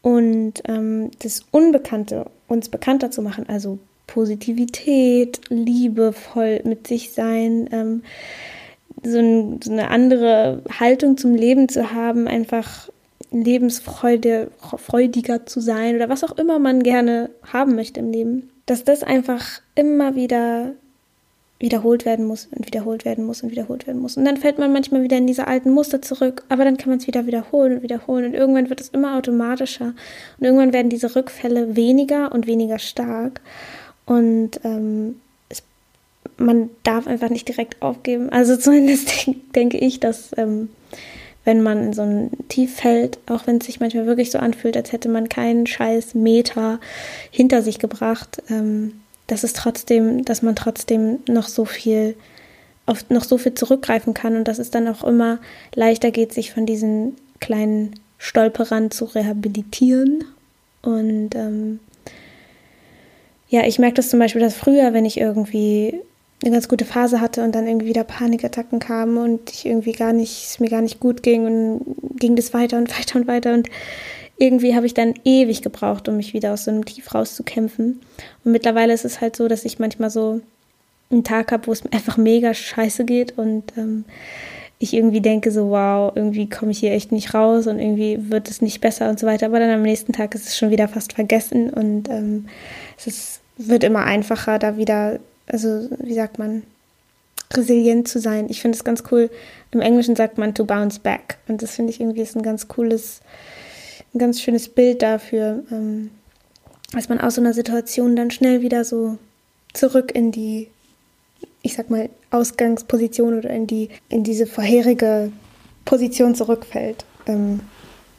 und 0.00 0.62
ähm, 0.66 1.10
das 1.18 1.42
Unbekannte 1.50 2.24
uns 2.46 2.70
bekannter 2.70 3.10
zu 3.10 3.20
machen, 3.20 3.44
also 3.48 3.78
Positivität, 4.08 5.40
liebevoll 5.50 6.62
mit 6.64 6.88
sich 6.88 7.12
sein, 7.12 7.68
ähm, 7.70 8.02
so, 9.04 9.18
ein, 9.18 9.60
so, 9.62 9.70
eine 9.70 9.90
andere 9.90 10.62
Haltung 10.80 11.16
zum 11.16 11.36
Leben 11.36 11.68
zu 11.68 11.92
haben, 11.92 12.26
einfach 12.26 12.88
Lebensfreude, 13.30 14.50
freudiger 14.58 15.46
zu 15.46 15.60
sein 15.60 15.94
oder 15.94 16.08
was 16.08 16.24
auch 16.24 16.36
immer 16.36 16.58
man 16.58 16.82
gerne 16.82 17.30
haben 17.52 17.76
möchte 17.76 18.00
im 18.00 18.10
Leben, 18.10 18.50
dass 18.66 18.82
das 18.82 19.04
einfach 19.04 19.60
immer 19.76 20.16
wieder 20.16 20.72
wiederholt 21.60 22.04
werden 22.04 22.24
muss 22.24 22.48
und 22.54 22.66
wiederholt 22.66 23.04
werden 23.04 23.26
muss 23.26 23.42
und 23.42 23.50
wiederholt 23.50 23.86
werden 23.86 24.00
muss. 24.00 24.16
Und 24.16 24.24
dann 24.24 24.36
fällt 24.36 24.58
man 24.58 24.72
manchmal 24.72 25.02
wieder 25.02 25.18
in 25.18 25.26
diese 25.26 25.48
alten 25.48 25.70
Muster 25.70 26.00
zurück, 26.00 26.44
aber 26.48 26.64
dann 26.64 26.76
kann 26.76 26.88
man 26.88 26.98
es 26.98 27.06
wieder 27.06 27.26
wiederholen 27.26 27.74
und 27.74 27.82
wiederholen 27.82 28.26
und 28.26 28.34
irgendwann 28.34 28.70
wird 28.70 28.80
es 28.80 28.88
immer 28.88 29.16
automatischer 29.16 29.94
und 30.38 30.44
irgendwann 30.44 30.72
werden 30.72 30.88
diese 30.88 31.14
Rückfälle 31.14 31.76
weniger 31.76 32.32
und 32.32 32.46
weniger 32.46 32.78
stark 32.78 33.40
und 34.08 34.52
ähm, 34.64 35.20
es, 35.50 35.62
man 36.38 36.70
darf 36.82 37.06
einfach 37.06 37.28
nicht 37.28 37.46
direkt 37.46 37.80
aufgeben. 37.82 38.30
Also 38.30 38.56
zumindest 38.58 39.26
denk, 39.26 39.52
denke 39.52 39.78
ich, 39.78 40.00
dass 40.00 40.30
ähm, 40.36 40.70
wenn 41.44 41.62
man 41.62 41.84
in 41.84 41.92
so 41.92 42.02
ein 42.02 42.30
Tief 42.48 42.76
fällt, 42.76 43.18
auch 43.28 43.46
wenn 43.46 43.58
es 43.58 43.66
sich 43.66 43.80
manchmal 43.80 44.06
wirklich 44.06 44.30
so 44.30 44.38
anfühlt, 44.38 44.76
als 44.76 44.92
hätte 44.92 45.08
man 45.08 45.28
keinen 45.28 45.66
scheiß 45.66 46.14
Meter 46.14 46.80
hinter 47.30 47.62
sich 47.62 47.78
gebracht, 47.78 48.42
ähm, 48.50 49.00
dass 49.26 49.44
es 49.44 49.52
trotzdem, 49.52 50.24
dass 50.24 50.40
man 50.42 50.56
trotzdem 50.56 51.18
noch 51.28 51.46
so 51.46 51.66
viel 51.66 52.16
auf 52.86 53.10
noch 53.10 53.24
so 53.24 53.36
viel 53.36 53.52
zurückgreifen 53.52 54.14
kann 54.14 54.34
und 54.34 54.48
dass 54.48 54.58
es 54.58 54.70
dann 54.70 54.88
auch 54.88 55.04
immer 55.04 55.38
leichter 55.74 56.10
geht, 56.10 56.32
sich 56.32 56.52
von 56.52 56.64
diesen 56.64 57.16
kleinen 57.40 57.94
Stolperern 58.16 58.90
zu 58.90 59.04
rehabilitieren. 59.04 60.24
Und 60.80 61.34
ähm, 61.34 61.80
ja, 63.48 63.64
ich 63.64 63.78
merke 63.78 63.94
das 63.94 64.10
zum 64.10 64.18
Beispiel, 64.18 64.42
dass 64.42 64.54
früher, 64.54 64.92
wenn 64.92 65.04
ich 65.04 65.18
irgendwie 65.18 66.00
eine 66.42 66.52
ganz 66.52 66.68
gute 66.68 66.84
Phase 66.84 67.20
hatte 67.20 67.42
und 67.42 67.54
dann 67.54 67.66
irgendwie 67.66 67.88
wieder 67.88 68.04
Panikattacken 68.04 68.78
kamen 68.78 69.16
und 69.18 69.50
ich 69.50 69.66
irgendwie 69.66 69.92
gar 69.92 70.12
nicht, 70.12 70.44
es 70.44 70.60
mir 70.60 70.68
gar 70.70 70.82
nicht 70.82 71.00
gut 71.00 71.22
ging 71.22 71.46
und 71.46 71.96
ging 72.18 72.36
das 72.36 72.54
weiter 72.54 72.78
und 72.78 72.90
weiter 72.98 73.18
und 73.18 73.26
weiter 73.26 73.54
und 73.54 73.68
irgendwie 74.40 74.76
habe 74.76 74.86
ich 74.86 74.94
dann 74.94 75.14
ewig 75.24 75.62
gebraucht, 75.62 76.08
um 76.08 76.16
mich 76.16 76.32
wieder 76.32 76.52
aus 76.52 76.64
so 76.64 76.70
einem 76.70 76.84
Tief 76.84 77.12
rauszukämpfen. 77.12 78.00
Und 78.44 78.52
mittlerweile 78.52 78.92
ist 78.92 79.04
es 79.04 79.20
halt 79.20 79.34
so, 79.34 79.48
dass 79.48 79.64
ich 79.64 79.80
manchmal 79.80 80.10
so 80.10 80.40
einen 81.10 81.24
Tag 81.24 81.50
habe, 81.50 81.66
wo 81.66 81.72
es 81.72 81.82
mir 81.82 81.92
einfach 81.92 82.16
mega 82.16 82.54
scheiße 82.54 83.04
geht 83.04 83.36
und 83.36 83.72
ähm, 83.76 84.04
ich 84.78 84.94
irgendwie 84.94 85.20
denke 85.20 85.50
so, 85.50 85.70
wow, 85.70 86.12
irgendwie 86.14 86.48
komme 86.48 86.70
ich 86.70 86.78
hier 86.78 86.92
echt 86.92 87.10
nicht 87.10 87.34
raus 87.34 87.66
und 87.66 87.80
irgendwie 87.80 88.30
wird 88.30 88.48
es 88.48 88.62
nicht 88.62 88.80
besser 88.80 89.10
und 89.10 89.18
so 89.18 89.26
weiter. 89.26 89.46
Aber 89.46 89.58
dann 89.58 89.70
am 89.70 89.82
nächsten 89.82 90.12
Tag 90.12 90.34
ist 90.34 90.46
es 90.46 90.56
schon 90.56 90.70
wieder 90.70 90.86
fast 90.86 91.14
vergessen 91.14 91.70
und 91.70 92.08
ähm, 92.08 92.46
es 92.96 93.06
ist, 93.08 93.40
wird 93.56 93.82
immer 93.82 94.04
einfacher, 94.04 94.58
da 94.58 94.76
wieder, 94.76 95.18
also 95.46 95.88
wie 95.98 96.14
sagt 96.14 96.38
man, 96.38 96.62
resilient 97.54 98.06
zu 98.06 98.20
sein. 98.20 98.46
Ich 98.48 98.60
finde 98.60 98.76
es 98.76 98.84
ganz 98.84 99.02
cool. 99.10 99.30
Im 99.72 99.80
Englischen 99.80 100.14
sagt 100.14 100.38
man 100.38 100.54
to 100.54 100.64
bounce 100.64 101.00
back 101.00 101.38
und 101.48 101.60
das 101.60 101.74
finde 101.74 101.92
ich 101.92 102.00
irgendwie 102.00 102.22
ist 102.22 102.36
ein 102.36 102.42
ganz 102.42 102.68
cooles, 102.68 103.20
ein 104.14 104.18
ganz 104.18 104.40
schönes 104.40 104.68
Bild 104.68 105.02
dafür, 105.02 105.64
ähm, 105.72 106.10
dass 106.92 107.08
man 107.08 107.20
aus 107.20 107.34
so 107.34 107.40
einer 107.40 107.52
Situation 107.52 108.14
dann 108.14 108.30
schnell 108.30 108.62
wieder 108.62 108.84
so 108.84 109.18
zurück 109.74 110.12
in 110.14 110.30
die 110.30 110.68
ich 111.62 111.74
sag 111.74 111.90
mal, 111.90 112.08
Ausgangsposition 112.30 113.36
oder 113.38 113.50
in 113.50 113.66
die, 113.66 113.88
in 114.08 114.24
diese 114.24 114.46
vorherige 114.46 115.32
Position 115.84 116.34
zurückfällt 116.34 117.04
ähm, 117.26 117.60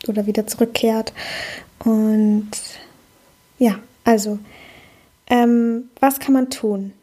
oder 0.07 0.25
wieder 0.25 0.47
zurückkehrt. 0.47 1.13
Und 1.83 2.51
ja, 3.57 3.79
also, 4.03 4.39
ähm, 5.29 5.89
was 5.99 6.19
kann 6.19 6.33
man 6.33 6.49
tun? 6.49 6.93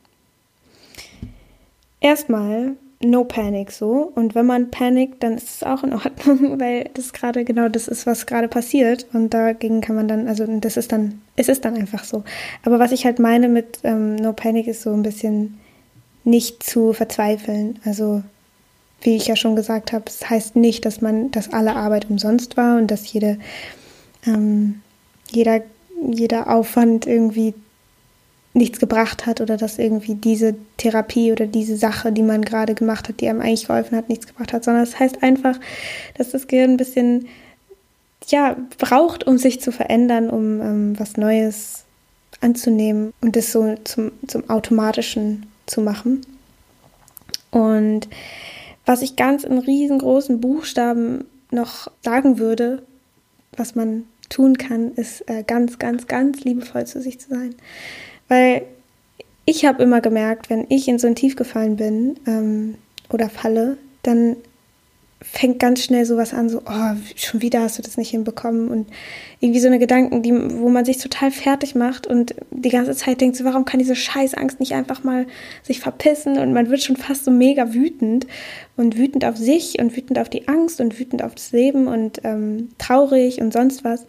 Erstmal 2.00 2.76
no 3.00 3.24
panic 3.24 3.70
so. 3.70 4.10
Und 4.14 4.34
wenn 4.34 4.46
man 4.46 4.70
panikt, 4.70 5.22
dann 5.22 5.34
ist 5.34 5.56
es 5.56 5.62
auch 5.62 5.82
in 5.82 5.92
Ordnung, 5.92 6.58
weil 6.60 6.90
das 6.94 7.12
gerade 7.12 7.44
genau 7.44 7.68
das 7.68 7.88
ist, 7.88 8.06
was 8.06 8.26
gerade 8.26 8.48
passiert. 8.48 9.06
Und 9.12 9.30
dagegen 9.34 9.80
kann 9.80 9.96
man 9.96 10.08
dann, 10.08 10.28
also 10.28 10.46
das 10.60 10.76
ist 10.76 10.92
dann, 10.92 11.20
es 11.36 11.48
ist 11.48 11.64
dann 11.64 11.76
einfach 11.76 12.04
so. 12.04 12.24
Aber 12.64 12.78
was 12.78 12.92
ich 12.92 13.04
halt 13.04 13.18
meine 13.18 13.48
mit 13.48 13.80
ähm, 13.84 14.16
no 14.16 14.32
panic 14.32 14.66
ist 14.66 14.82
so 14.82 14.92
ein 14.92 15.02
bisschen 15.02 15.58
nicht 16.26 16.62
zu 16.62 16.92
verzweifeln. 16.92 17.78
Also 17.84 18.22
wie 19.00 19.16
ich 19.16 19.26
ja 19.26 19.36
schon 19.36 19.56
gesagt 19.56 19.92
habe, 19.92 20.04
es 20.06 20.18
das 20.18 20.30
heißt 20.30 20.56
nicht, 20.56 20.84
dass 20.84 21.00
man, 21.00 21.30
dass 21.30 21.52
alle 21.52 21.76
Arbeit 21.76 22.10
umsonst 22.10 22.56
war 22.56 22.76
und 22.76 22.90
dass 22.90 23.12
jede, 23.12 23.38
ähm, 24.26 24.80
jeder, 25.30 25.60
jeder 26.10 26.50
Aufwand 26.50 27.06
irgendwie 27.06 27.54
nichts 28.54 28.80
gebracht 28.80 29.26
hat 29.26 29.40
oder 29.40 29.56
dass 29.56 29.78
irgendwie 29.78 30.14
diese 30.14 30.54
Therapie 30.78 31.30
oder 31.30 31.46
diese 31.46 31.76
Sache, 31.76 32.10
die 32.10 32.22
man 32.22 32.42
gerade 32.42 32.74
gemacht 32.74 33.08
hat, 33.08 33.20
die 33.20 33.28
einem 33.28 33.42
eigentlich 33.42 33.66
geholfen 33.66 33.96
hat, 33.96 34.08
nichts 34.08 34.26
gebracht 34.26 34.52
hat, 34.52 34.64
sondern 34.64 34.82
es 34.82 34.92
das 34.92 35.00
heißt 35.00 35.22
einfach, 35.22 35.60
dass 36.16 36.30
das 36.30 36.48
Gehirn 36.48 36.72
ein 36.72 36.76
bisschen 36.78 37.28
ja 38.28 38.56
braucht, 38.78 39.26
um 39.26 39.38
sich 39.38 39.60
zu 39.60 39.72
verändern, 39.72 40.30
um 40.30 40.60
ähm, 40.60 40.98
was 40.98 41.16
Neues 41.16 41.84
anzunehmen 42.40 43.12
und 43.20 43.36
das 43.36 43.52
so 43.52 43.76
zum, 43.84 44.12
zum 44.26 44.48
automatischen 44.48 45.46
zu 45.66 45.80
machen. 45.80 46.22
Und 47.50 48.08
was 48.84 49.02
ich 49.02 49.16
ganz 49.16 49.44
in 49.44 49.58
riesengroßen 49.58 50.40
Buchstaben 50.40 51.24
noch 51.50 51.90
sagen 52.02 52.38
würde, 52.38 52.82
was 53.56 53.74
man 53.74 54.04
tun 54.28 54.58
kann, 54.58 54.92
ist 54.92 55.28
äh, 55.28 55.42
ganz, 55.42 55.78
ganz, 55.78 56.06
ganz 56.06 56.40
liebevoll 56.40 56.86
zu 56.86 57.00
sich 57.00 57.20
zu 57.20 57.30
sein. 57.30 57.54
Weil 58.28 58.62
ich 59.44 59.64
habe 59.64 59.82
immer 59.82 60.00
gemerkt, 60.00 60.50
wenn 60.50 60.66
ich 60.68 60.88
in 60.88 60.98
so 60.98 61.06
ein 61.06 61.14
Tief 61.14 61.36
gefallen 61.36 61.76
bin 61.76 62.18
ähm, 62.26 62.74
oder 63.10 63.28
falle, 63.30 63.78
dann 64.02 64.36
fängt 65.22 65.58
ganz 65.58 65.82
schnell 65.82 66.04
sowas 66.04 66.34
an, 66.34 66.50
so, 66.50 66.60
oh, 66.66 66.94
schon 67.16 67.40
wieder 67.40 67.62
hast 67.62 67.78
du 67.78 67.82
das 67.82 67.96
nicht 67.96 68.10
hinbekommen 68.10 68.68
und 68.68 68.88
irgendwie 69.40 69.60
so 69.60 69.66
eine 69.66 69.78
Gedanken, 69.78 70.22
die, 70.22 70.32
wo 70.32 70.68
man 70.68 70.84
sich 70.84 70.98
total 70.98 71.30
fertig 71.30 71.74
macht 71.74 72.06
und 72.06 72.34
die 72.50 72.68
ganze 72.68 72.94
Zeit 72.94 73.20
denkt, 73.22 73.36
so, 73.36 73.44
warum 73.44 73.64
kann 73.64 73.78
diese 73.78 73.96
Scheißangst 73.96 74.60
nicht 74.60 74.74
einfach 74.74 75.04
mal 75.04 75.26
sich 75.62 75.80
verpissen 75.80 76.38
und 76.38 76.52
man 76.52 76.68
wird 76.68 76.82
schon 76.82 76.96
fast 76.96 77.24
so 77.24 77.30
mega 77.30 77.72
wütend 77.72 78.26
und 78.76 78.98
wütend 78.98 79.24
auf 79.24 79.38
sich 79.38 79.78
und 79.78 79.96
wütend 79.96 80.18
auf 80.18 80.28
die 80.28 80.48
Angst 80.48 80.82
und 80.82 80.98
wütend 80.98 81.22
auf 81.22 81.34
das 81.34 81.50
Leben 81.52 81.86
und 81.86 82.20
ähm, 82.24 82.68
traurig 82.76 83.40
und 83.40 83.54
sonst 83.54 83.84
was. 83.84 84.06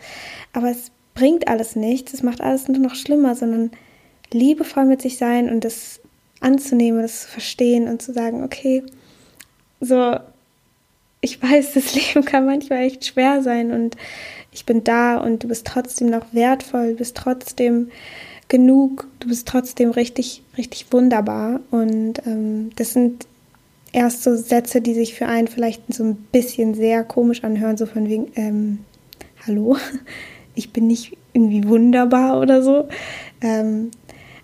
Aber 0.51 0.69
es 0.69 0.91
bringt 1.13 1.47
alles 1.47 1.77
nichts, 1.77 2.13
es 2.13 2.21
macht 2.21 2.41
alles 2.41 2.67
nur 2.67 2.79
noch 2.79 2.95
schlimmer, 2.95 3.33
sondern 3.33 3.71
liebevoll 4.33 4.85
mit 4.85 5.01
sich 5.01 5.17
sein 5.17 5.49
und 5.49 5.63
das 5.63 6.01
anzunehmen, 6.41 7.01
das 7.01 7.21
zu 7.21 7.27
verstehen 7.29 7.87
und 7.87 8.01
zu 8.01 8.13
sagen, 8.13 8.43
okay, 8.43 8.83
so, 9.79 10.17
ich 11.21 11.41
weiß, 11.41 11.73
das 11.73 11.95
Leben 12.15 12.25
kann 12.25 12.45
manchmal 12.45 12.79
echt 12.79 13.05
schwer 13.05 13.41
sein 13.41 13.71
und 13.71 13.95
ich 14.51 14.65
bin 14.65 14.83
da 14.83 15.17
und 15.17 15.43
du 15.43 15.47
bist 15.47 15.67
trotzdem 15.67 16.09
noch 16.09 16.33
wertvoll, 16.33 16.91
du 16.91 16.95
bist 16.95 17.15
trotzdem 17.15 17.89
genug, 18.47 19.07
du 19.19 19.27
bist 19.27 19.47
trotzdem 19.47 19.91
richtig, 19.91 20.43
richtig 20.57 20.87
wunderbar. 20.91 21.59
Und 21.71 22.25
ähm, 22.25 22.71
das 22.75 22.93
sind 22.93 23.27
erst 23.91 24.23
so 24.23 24.35
Sätze, 24.35 24.81
die 24.81 24.93
sich 24.93 25.13
für 25.15 25.27
einen 25.27 25.47
vielleicht 25.47 25.93
so 25.93 26.03
ein 26.03 26.15
bisschen 26.31 26.73
sehr 26.73 27.03
komisch 27.03 27.43
anhören, 27.43 27.77
so 27.77 27.85
von 27.85 28.07
wegen, 28.07 28.31
ähm, 28.35 28.79
hallo, 29.45 29.77
ich 30.55 30.71
bin 30.71 30.87
nicht 30.87 31.17
irgendwie 31.33 31.67
wunderbar 31.67 32.39
oder 32.39 32.63
so. 32.63 32.87
Ähm, 33.41 33.91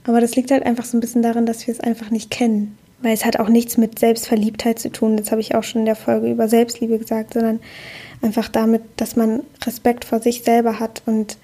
aber 0.05 0.21
das 0.21 0.35
liegt 0.35 0.51
halt 0.51 0.65
einfach 0.65 0.85
so 0.85 0.97
ein 0.97 1.01
bisschen 1.01 1.21
daran, 1.21 1.45
dass 1.45 1.65
wir 1.65 1.73
es 1.73 1.79
einfach 1.79 2.11
nicht 2.11 2.29
kennen. 2.29 2.77
Weil 3.03 3.13
es 3.13 3.25
hat 3.25 3.37
auch 3.37 3.49
nichts 3.49 3.77
mit 3.77 3.99
Selbstverliebtheit 3.99 4.79
zu 4.79 4.89
tun. 4.89 5.17
Das 5.17 5.29
habe 5.29 5.41
ich 5.41 5.53
auch 5.53 5.63
schon 5.63 5.81
in 5.81 5.85
der 5.85 5.95
Folge 5.95 6.31
über 6.31 6.47
Selbstliebe 6.47 6.97
gesagt, 6.97 7.33
sondern 7.33 7.59
einfach 8.21 8.47
damit, 8.47 8.81
dass 8.95 9.15
man 9.15 9.43
Respekt 9.65 10.05
vor 10.05 10.19
sich 10.19 10.43
selber 10.43 10.79
hat 10.79 11.03
und 11.05 11.37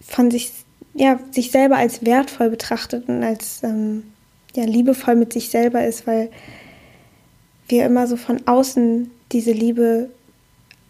von 0.00 0.30
sich, 0.30 0.52
ja, 0.94 1.18
sich 1.30 1.50
selber 1.50 1.78
als 1.78 2.04
wertvoll 2.04 2.50
betrachtet 2.50 3.08
und 3.08 3.24
als 3.24 3.62
ähm, 3.62 4.04
ja, 4.54 4.64
liebevoll 4.64 5.16
mit 5.16 5.32
sich 5.32 5.48
selber 5.48 5.84
ist, 5.84 6.06
weil 6.06 6.30
wir 7.68 7.86
immer 7.86 8.06
so 8.06 8.16
von 8.16 8.46
außen 8.46 9.10
diese 9.32 9.52
Liebe 9.52 10.10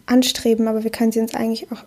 anstreben, 0.07 0.67
aber 0.67 0.83
wir 0.83 0.91
können 0.91 1.11
sie 1.11 1.21
uns 1.21 1.35
eigentlich 1.35 1.71
auch 1.71 1.83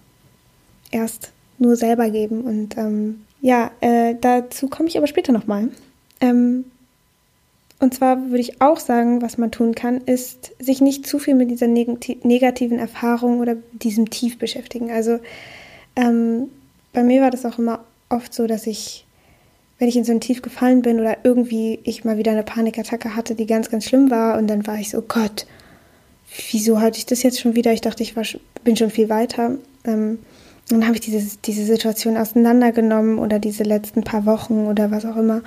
erst 0.91 1.33
nur 1.59 1.77
selber 1.77 2.09
geben. 2.11 2.43
Und 2.43 2.79
ähm, 2.79 3.25
ja, 3.43 3.71
äh, 3.81 4.15
dazu 4.19 4.69
komme 4.69 4.89
ich 4.89 4.97
aber 4.97 5.07
später 5.07 5.33
nochmal. 5.33 5.69
Ähm, 6.21 6.65
und 7.85 7.93
zwar 7.93 8.31
würde 8.31 8.41
ich 8.41 8.63
auch 8.63 8.81
sagen, 8.81 9.21
was 9.21 9.37
man 9.37 9.51
tun 9.51 9.75
kann, 9.75 9.99
ist 9.99 10.53
sich 10.59 10.81
nicht 10.81 11.07
zu 11.07 11.19
viel 11.19 11.35
mit 11.35 11.51
dieser 11.51 11.67
negativen 11.67 12.79
Erfahrung 12.79 13.41
oder 13.41 13.57
diesem 13.73 14.09
Tief 14.09 14.39
beschäftigen. 14.39 14.91
Also 14.91 15.21
ähm, 15.95 16.49
bei 16.95 17.03
mir 17.03 17.21
war 17.21 17.31
das 17.31 17.45
auch 17.45 17.59
immer 17.59 17.85
oft 18.09 18.33
so, 18.33 18.47
dass 18.47 18.67
ich, 18.67 19.05
wenn 19.79 19.89
ich 19.89 19.97
in 19.97 20.05
so 20.05 20.13
ein 20.13 20.23
Tief 20.23 20.41
gefallen 20.41 20.81
bin 20.81 20.99
oder 20.99 21.19
irgendwie 21.25 21.79
ich 21.85 22.07
mal 22.07 22.17
wieder 22.17 22.33
eine 22.33 22.43
Panikattacke 22.43 23.15
hatte, 23.15 23.35
die 23.35 23.47
ganz, 23.47 23.71
ganz 23.71 23.85
schlimm 23.85 24.11
war 24.11 24.39
und 24.39 24.47
dann 24.47 24.67
war 24.67 24.79
ich 24.79 24.89
so, 24.89 25.03
Gott, 25.03 25.45
wieso 26.51 26.81
hatte 26.81 26.97
ich 26.97 27.05
das 27.05 27.23
jetzt 27.23 27.39
schon 27.39 27.55
wieder? 27.55 27.73
Ich 27.75 27.83
dachte, 27.83 28.03
ich 28.03 28.17
war, 28.17 28.25
bin 28.65 28.77
schon 28.79 28.91
viel 28.91 29.11
weiter. 29.11 29.59
Ähm, 29.85 30.21
dann 30.71 30.87
habe 30.87 30.95
ich 30.95 31.01
diese, 31.01 31.37
diese 31.45 31.67
Situation 31.67 32.17
auseinandergenommen 32.17 33.19
oder 33.19 33.39
diese 33.39 33.65
letzten 33.65 34.03
paar 34.03 34.25
Wochen 34.25 34.67
oder 34.67 34.91
was 34.91 35.05
auch 35.05 35.17
immer, 35.17 35.43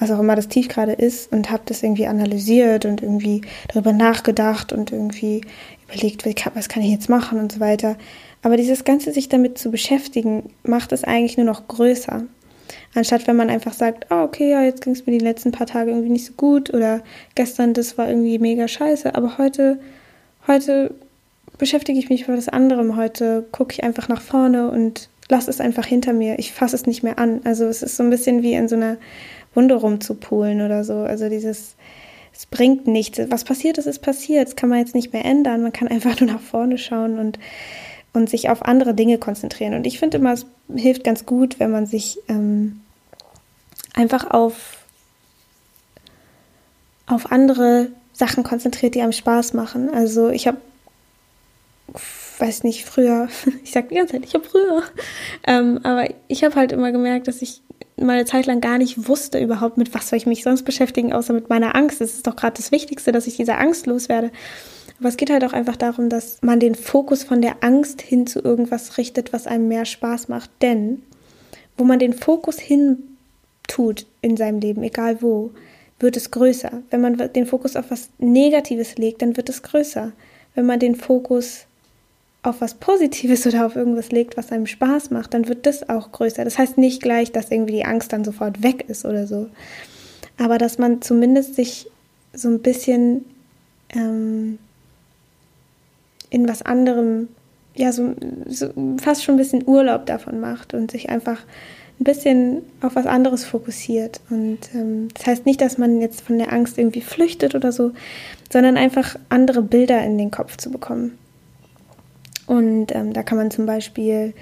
was 0.00 0.10
auch 0.10 0.18
immer 0.18 0.34
das 0.34 0.48
Tief 0.48 0.68
gerade 0.68 0.92
ist 0.92 1.30
und 1.30 1.50
habe 1.50 1.62
das 1.66 1.82
irgendwie 1.82 2.06
analysiert 2.06 2.86
und 2.86 3.02
irgendwie 3.02 3.42
darüber 3.68 3.92
nachgedacht 3.92 4.72
und 4.72 4.90
irgendwie 4.90 5.42
überlegt, 5.86 6.24
was 6.54 6.68
kann 6.68 6.82
ich 6.82 6.90
jetzt 6.90 7.08
machen 7.08 7.38
und 7.38 7.52
so 7.52 7.60
weiter. 7.60 7.96
Aber 8.42 8.56
dieses 8.56 8.84
Ganze 8.84 9.12
sich 9.12 9.28
damit 9.28 9.58
zu 9.58 9.70
beschäftigen, 9.70 10.50
macht 10.64 10.92
es 10.92 11.04
eigentlich 11.04 11.36
nur 11.36 11.46
noch 11.46 11.68
größer. 11.68 12.24
Anstatt 12.94 13.26
wenn 13.26 13.36
man 13.36 13.50
einfach 13.50 13.74
sagt, 13.74 14.06
oh, 14.10 14.22
okay, 14.22 14.50
ja, 14.50 14.62
jetzt 14.62 14.82
ging 14.82 14.94
es 14.94 15.06
mir 15.06 15.12
die 15.12 15.24
letzten 15.24 15.52
paar 15.52 15.66
Tage 15.66 15.90
irgendwie 15.90 16.10
nicht 16.10 16.26
so 16.26 16.32
gut 16.32 16.72
oder 16.72 17.02
gestern 17.34 17.74
das 17.74 17.98
war 17.98 18.08
irgendwie 18.08 18.38
mega 18.38 18.66
scheiße, 18.66 19.14
aber 19.14 19.38
heute, 19.38 19.78
heute 20.46 20.94
beschäftige 21.58 21.98
ich 21.98 22.08
mich 22.08 22.26
mit 22.26 22.36
was 22.36 22.48
anderem. 22.48 22.96
Heute 22.96 23.46
gucke 23.52 23.74
ich 23.74 23.84
einfach 23.84 24.08
nach 24.08 24.22
vorne 24.22 24.70
und 24.70 25.08
lasse 25.28 25.50
es 25.50 25.60
einfach 25.60 25.86
hinter 25.86 26.12
mir. 26.12 26.38
Ich 26.38 26.52
fasse 26.52 26.74
es 26.74 26.86
nicht 26.86 27.02
mehr 27.02 27.18
an. 27.18 27.40
Also 27.44 27.66
es 27.66 27.82
ist 27.82 27.96
so 27.96 28.02
ein 28.02 28.10
bisschen 28.10 28.42
wie 28.42 28.54
in 28.54 28.66
so 28.66 28.76
einer 28.76 28.96
Wunde 29.54 29.74
rumzupulen 29.74 30.60
oder 30.60 30.84
so. 30.84 30.94
Also 30.98 31.28
dieses, 31.28 31.74
es 32.32 32.46
bringt 32.46 32.86
nichts. 32.86 33.20
Was 33.28 33.44
passiert 33.44 33.78
ist, 33.78 33.86
ist 33.86 34.00
passiert. 34.00 34.48
Das 34.48 34.56
kann 34.56 34.68
man 34.68 34.78
jetzt 34.78 34.94
nicht 34.94 35.12
mehr 35.12 35.24
ändern. 35.24 35.62
Man 35.62 35.72
kann 35.72 35.88
einfach 35.88 36.20
nur 36.20 36.30
nach 36.30 36.40
vorne 36.40 36.78
schauen 36.78 37.18
und, 37.18 37.38
und 38.12 38.30
sich 38.30 38.48
auf 38.48 38.62
andere 38.62 38.94
Dinge 38.94 39.18
konzentrieren. 39.18 39.74
Und 39.74 39.86
ich 39.86 39.98
finde 39.98 40.18
immer, 40.18 40.32
es 40.32 40.46
hilft 40.74 41.04
ganz 41.04 41.26
gut, 41.26 41.58
wenn 41.58 41.70
man 41.70 41.86
sich 41.86 42.18
ähm, 42.28 42.80
einfach 43.94 44.30
auf, 44.30 44.78
auf 47.06 47.32
andere 47.32 47.88
Sachen 48.12 48.44
konzentriert, 48.44 48.94
die 48.94 49.02
einem 49.02 49.12
Spaß 49.12 49.54
machen. 49.54 49.90
Also 49.90 50.28
ich 50.28 50.46
habe 50.46 50.58
weiß 52.40 52.64
nicht, 52.64 52.84
früher, 52.84 53.28
ich 53.64 53.72
sag 53.72 53.88
die 53.88 53.96
ganze 53.96 54.14
Zeit, 54.14 54.24
ich 54.24 54.34
habe 54.34 54.44
früher, 54.44 54.82
ähm, 55.46 55.80
aber 55.82 56.08
ich 56.28 56.44
habe 56.44 56.54
halt 56.54 56.72
immer 56.72 56.92
gemerkt, 56.92 57.28
dass 57.28 57.42
ich 57.42 57.62
meine 58.00 58.24
Zeit 58.24 58.46
lang 58.46 58.60
gar 58.60 58.78
nicht 58.78 59.08
wusste 59.08 59.38
überhaupt, 59.38 59.78
mit 59.78 59.94
was 59.94 60.08
soll 60.08 60.16
ich 60.16 60.26
mich 60.26 60.42
sonst 60.42 60.64
beschäftigen, 60.64 61.12
außer 61.12 61.32
mit 61.32 61.48
meiner 61.48 61.74
Angst. 61.74 62.00
Das 62.00 62.14
ist 62.14 62.26
doch 62.26 62.36
gerade 62.36 62.56
das 62.56 62.72
Wichtigste, 62.72 63.12
dass 63.12 63.26
ich 63.26 63.36
diese 63.36 63.56
Angst 63.56 63.86
loswerde. 63.86 64.30
Aber 64.98 65.08
es 65.08 65.16
geht 65.16 65.30
halt 65.30 65.44
auch 65.44 65.52
einfach 65.52 65.76
darum, 65.76 66.08
dass 66.08 66.38
man 66.42 66.60
den 66.60 66.74
Fokus 66.74 67.24
von 67.24 67.40
der 67.40 67.62
Angst 67.62 68.02
hin 68.02 68.26
zu 68.26 68.40
irgendwas 68.40 68.98
richtet, 68.98 69.32
was 69.32 69.46
einem 69.46 69.68
mehr 69.68 69.84
Spaß 69.84 70.28
macht. 70.28 70.50
Denn 70.60 71.02
wo 71.76 71.84
man 71.84 71.98
den 71.98 72.12
Fokus 72.12 72.58
hin 72.58 73.16
tut 73.66 74.06
in 74.20 74.36
seinem 74.36 74.60
Leben, 74.60 74.82
egal 74.82 75.22
wo, 75.22 75.52
wird 75.98 76.16
es 76.16 76.30
größer. 76.30 76.82
Wenn 76.90 77.00
man 77.00 77.16
den 77.16 77.46
Fokus 77.46 77.76
auf 77.76 77.90
was 77.90 78.10
Negatives 78.18 78.96
legt, 78.96 79.22
dann 79.22 79.36
wird 79.36 79.48
es 79.48 79.62
größer. 79.62 80.12
Wenn 80.54 80.66
man 80.66 80.80
den 80.80 80.96
Fokus 80.96 81.66
auf 82.42 82.60
was 82.60 82.74
Positives 82.74 83.46
oder 83.46 83.66
auf 83.66 83.76
irgendwas 83.76 84.10
legt, 84.12 84.36
was 84.36 84.50
einem 84.50 84.66
Spaß 84.66 85.10
macht, 85.10 85.34
dann 85.34 85.48
wird 85.48 85.66
das 85.66 85.88
auch 85.88 86.10
größer. 86.10 86.44
Das 86.44 86.58
heißt 86.58 86.78
nicht 86.78 87.02
gleich, 87.02 87.32
dass 87.32 87.50
irgendwie 87.50 87.74
die 87.74 87.84
Angst 87.84 88.12
dann 88.12 88.24
sofort 88.24 88.62
weg 88.62 88.84
ist 88.88 89.04
oder 89.04 89.26
so. 89.26 89.48
Aber 90.38 90.56
dass 90.56 90.78
man 90.78 91.02
zumindest 91.02 91.54
sich 91.54 91.90
so 92.32 92.48
ein 92.48 92.60
bisschen 92.60 93.26
ähm, 93.90 94.58
in 96.30 96.48
was 96.48 96.62
anderem, 96.62 97.28
ja, 97.74 97.92
so, 97.92 98.14
so, 98.46 98.70
fast 99.02 99.22
schon 99.22 99.34
ein 99.34 99.38
bisschen 99.38 99.66
Urlaub 99.66 100.06
davon 100.06 100.40
macht 100.40 100.72
und 100.72 100.90
sich 100.90 101.10
einfach 101.10 101.42
ein 102.00 102.04
bisschen 102.04 102.62
auf 102.80 102.96
was 102.96 103.06
anderes 103.06 103.44
fokussiert. 103.44 104.20
Und 104.30 104.60
ähm, 104.74 105.08
das 105.12 105.26
heißt 105.26 105.44
nicht, 105.44 105.60
dass 105.60 105.76
man 105.76 106.00
jetzt 106.00 106.22
von 106.22 106.38
der 106.38 106.52
Angst 106.52 106.78
irgendwie 106.78 107.02
flüchtet 107.02 107.54
oder 107.54 107.72
so, 107.72 107.92
sondern 108.50 108.78
einfach 108.78 109.16
andere 109.28 109.60
Bilder 109.60 110.02
in 110.02 110.16
den 110.16 110.30
Kopf 110.30 110.56
zu 110.56 110.70
bekommen. 110.70 111.18
Und 112.50 112.92
ähm, 112.96 113.12
da 113.12 113.22
kann 113.22 113.38
man 113.38 113.52
zum 113.52 113.64
Beispiel 113.64 114.34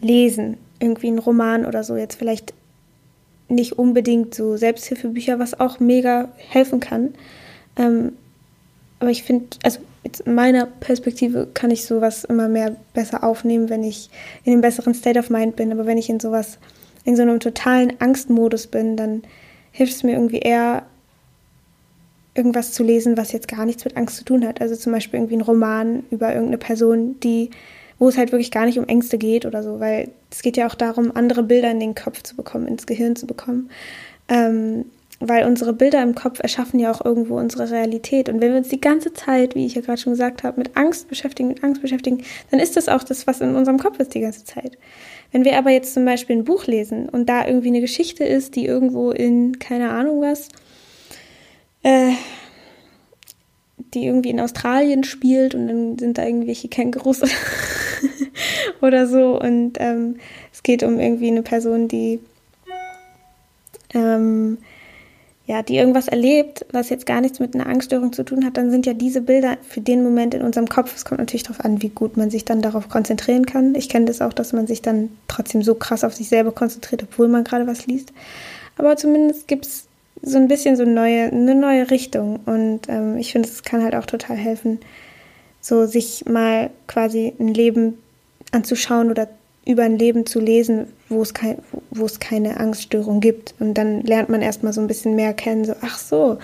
lesen, 0.00 0.56
irgendwie 0.80 1.06
einen 1.06 1.20
Roman 1.20 1.64
oder 1.64 1.84
so, 1.84 1.94
jetzt 1.94 2.16
vielleicht 2.16 2.52
nicht 3.48 3.78
unbedingt 3.78 4.34
so 4.34 4.56
Selbsthilfebücher, 4.56 5.38
was 5.38 5.60
auch 5.60 5.78
mega 5.78 6.32
helfen 6.36 6.80
kann. 6.80 7.14
Ähm, 7.76 8.14
aber 8.98 9.12
ich 9.12 9.22
finde, 9.22 9.46
also 9.62 9.78
in 10.24 10.34
meiner 10.34 10.66
Perspektive 10.66 11.46
kann 11.54 11.70
ich 11.70 11.84
sowas 11.84 12.24
immer 12.24 12.48
mehr 12.48 12.74
besser 12.92 13.22
aufnehmen, 13.22 13.70
wenn 13.70 13.84
ich 13.84 14.10
in 14.42 14.52
einem 14.52 14.60
besseren 14.60 14.92
State 14.92 15.20
of 15.20 15.30
Mind 15.30 15.54
bin. 15.54 15.70
Aber 15.70 15.86
wenn 15.86 15.96
ich 15.96 16.10
in 16.10 16.18
sowas, 16.18 16.58
in 17.04 17.14
so 17.14 17.22
einem 17.22 17.38
totalen 17.38 17.92
Angstmodus 18.00 18.66
bin, 18.66 18.96
dann 18.96 19.22
hilft 19.70 19.92
es 19.94 20.02
mir 20.02 20.14
irgendwie 20.14 20.40
eher, 20.40 20.86
irgendwas 22.34 22.72
zu 22.72 22.82
lesen, 22.82 23.16
was 23.16 23.32
jetzt 23.32 23.48
gar 23.48 23.64
nichts 23.64 23.84
mit 23.84 23.96
Angst 23.96 24.16
zu 24.16 24.24
tun 24.24 24.46
hat. 24.46 24.60
Also 24.60 24.76
zum 24.76 24.92
Beispiel 24.92 25.18
irgendwie 25.18 25.36
ein 25.36 25.42
Roman 25.42 26.04
über 26.10 26.28
irgendeine 26.28 26.58
Person, 26.58 27.20
die, 27.20 27.50
wo 27.98 28.08
es 28.08 28.18
halt 28.18 28.32
wirklich 28.32 28.50
gar 28.50 28.66
nicht 28.66 28.78
um 28.78 28.88
Ängste 28.88 29.18
geht 29.18 29.46
oder 29.46 29.62
so, 29.62 29.80
weil 29.80 30.10
es 30.30 30.42
geht 30.42 30.56
ja 30.56 30.66
auch 30.66 30.74
darum, 30.74 31.12
andere 31.14 31.42
Bilder 31.42 31.70
in 31.70 31.80
den 31.80 31.94
Kopf 31.94 32.22
zu 32.22 32.34
bekommen, 32.34 32.66
ins 32.66 32.86
Gehirn 32.86 33.14
zu 33.16 33.26
bekommen. 33.26 33.70
Ähm, 34.28 34.86
weil 35.20 35.46
unsere 35.46 35.72
Bilder 35.72 36.02
im 36.02 36.14
Kopf 36.14 36.40
erschaffen 36.40 36.80
ja 36.80 36.90
auch 36.90 37.04
irgendwo 37.04 37.38
unsere 37.38 37.70
Realität. 37.70 38.28
Und 38.28 38.40
wenn 38.40 38.50
wir 38.50 38.58
uns 38.58 38.68
die 38.68 38.80
ganze 38.80 39.12
Zeit, 39.12 39.54
wie 39.54 39.64
ich 39.64 39.74
ja 39.74 39.80
gerade 39.80 40.00
schon 40.00 40.12
gesagt 40.12 40.42
habe, 40.42 40.58
mit 40.58 40.76
Angst 40.76 41.08
beschäftigen, 41.08 41.48
mit 41.48 41.62
Angst 41.62 41.82
beschäftigen, 41.82 42.22
dann 42.50 42.60
ist 42.60 42.76
das 42.76 42.88
auch 42.88 43.04
das, 43.04 43.26
was 43.26 43.40
in 43.40 43.54
unserem 43.54 43.78
Kopf 43.78 43.98
ist 44.00 44.14
die 44.14 44.20
ganze 44.20 44.44
Zeit. 44.44 44.76
Wenn 45.32 45.44
wir 45.44 45.56
aber 45.56 45.70
jetzt 45.70 45.94
zum 45.94 46.04
Beispiel 46.04 46.36
ein 46.36 46.44
Buch 46.44 46.66
lesen 46.66 47.08
und 47.08 47.28
da 47.28 47.46
irgendwie 47.46 47.68
eine 47.68 47.80
Geschichte 47.80 48.24
ist, 48.24 48.56
die 48.56 48.66
irgendwo 48.66 49.12
in, 49.12 49.58
keine 49.58 49.90
Ahnung 49.90 50.20
was, 50.20 50.48
äh, 51.84 52.12
die 53.94 54.06
irgendwie 54.06 54.30
in 54.30 54.40
Australien 54.40 55.04
spielt 55.04 55.54
und 55.54 55.68
dann 55.68 55.98
sind 55.98 56.18
da 56.18 56.24
irgendwelche 56.24 56.68
Kängurus 56.68 57.22
oder 58.80 59.06
so 59.06 59.40
und 59.40 59.74
ähm, 59.78 60.16
es 60.52 60.62
geht 60.62 60.82
um 60.82 60.98
irgendwie 60.98 61.28
eine 61.28 61.42
Person, 61.42 61.86
die 61.86 62.18
ähm, 63.94 64.58
ja, 65.46 65.62
die 65.62 65.76
irgendwas 65.76 66.08
erlebt, 66.08 66.64
was 66.72 66.88
jetzt 66.88 67.04
gar 67.04 67.20
nichts 67.20 67.38
mit 67.38 67.54
einer 67.54 67.66
Angststörung 67.66 68.14
zu 68.14 68.24
tun 68.24 68.46
hat, 68.46 68.56
dann 68.56 68.70
sind 68.70 68.86
ja 68.86 68.94
diese 68.94 69.20
Bilder 69.20 69.58
für 69.68 69.82
den 69.82 70.02
Moment 70.02 70.32
in 70.32 70.40
unserem 70.40 70.68
Kopf. 70.68 70.94
Es 70.96 71.04
kommt 71.04 71.20
natürlich 71.20 71.42
darauf 71.42 71.62
an, 71.62 71.82
wie 71.82 71.90
gut 71.90 72.16
man 72.16 72.30
sich 72.30 72.46
dann 72.46 72.62
darauf 72.62 72.88
konzentrieren 72.88 73.44
kann. 73.44 73.74
Ich 73.74 73.90
kenne 73.90 74.06
das 74.06 74.22
auch, 74.22 74.32
dass 74.32 74.54
man 74.54 74.66
sich 74.66 74.80
dann 74.80 75.10
trotzdem 75.28 75.62
so 75.62 75.74
krass 75.74 76.02
auf 76.02 76.14
sich 76.14 76.30
selber 76.30 76.50
konzentriert, 76.50 77.02
obwohl 77.02 77.28
man 77.28 77.44
gerade 77.44 77.66
was 77.66 77.86
liest. 77.86 78.14
Aber 78.78 78.96
zumindest 78.96 79.46
gibt 79.46 79.66
es 79.66 79.86
so 80.24 80.38
ein 80.38 80.48
bisschen 80.48 80.76
so 80.76 80.84
neue, 80.84 81.24
eine 81.24 81.54
neue 81.54 81.90
Richtung. 81.90 82.40
Und 82.46 82.88
ähm, 82.88 83.16
ich 83.16 83.32
finde, 83.32 83.48
es 83.48 83.62
kann 83.62 83.82
halt 83.82 83.94
auch 83.94 84.06
total 84.06 84.36
helfen, 84.36 84.80
so 85.60 85.86
sich 85.86 86.24
mal 86.26 86.70
quasi 86.86 87.32
ein 87.38 87.48
Leben 87.48 87.98
anzuschauen 88.52 89.10
oder 89.10 89.28
über 89.66 89.82
ein 89.82 89.98
Leben 89.98 90.26
zu 90.26 90.40
lesen, 90.40 90.86
wo 91.08 91.22
es, 91.22 91.32
kein, 91.32 91.58
wo 91.90 92.04
es 92.04 92.20
keine 92.20 92.60
Angststörung 92.60 93.20
gibt. 93.20 93.54
Und 93.60 93.74
dann 93.74 94.02
lernt 94.02 94.28
man 94.28 94.42
erstmal 94.42 94.72
so 94.72 94.80
ein 94.80 94.86
bisschen 94.86 95.14
mehr 95.14 95.32
kennen, 95.32 95.64
so, 95.64 95.74
ach 95.80 95.98
so, 95.98 96.38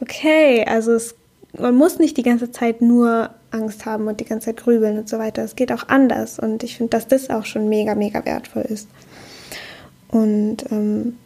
okay, 0.00 0.64
also 0.66 0.92
es, 0.92 1.14
man 1.56 1.76
muss 1.76 1.98
nicht 1.98 2.16
die 2.16 2.22
ganze 2.22 2.50
Zeit 2.50 2.82
nur 2.82 3.30
Angst 3.50 3.86
haben 3.86 4.08
und 4.08 4.20
die 4.20 4.24
ganze 4.24 4.46
Zeit 4.46 4.58
grübeln 4.58 4.98
und 4.98 5.08
so 5.08 5.18
weiter. 5.18 5.42
Es 5.42 5.56
geht 5.56 5.72
auch 5.72 5.88
anders. 5.88 6.38
Und 6.38 6.62
ich 6.62 6.76
finde, 6.76 6.90
dass 6.90 7.06
das 7.06 7.30
auch 7.30 7.44
schon 7.44 7.68
mega, 7.68 7.94
mega 7.94 8.24
wertvoll 8.24 8.62
ist. 8.62 8.88
Und 10.08 10.70
ähm, 10.70 11.16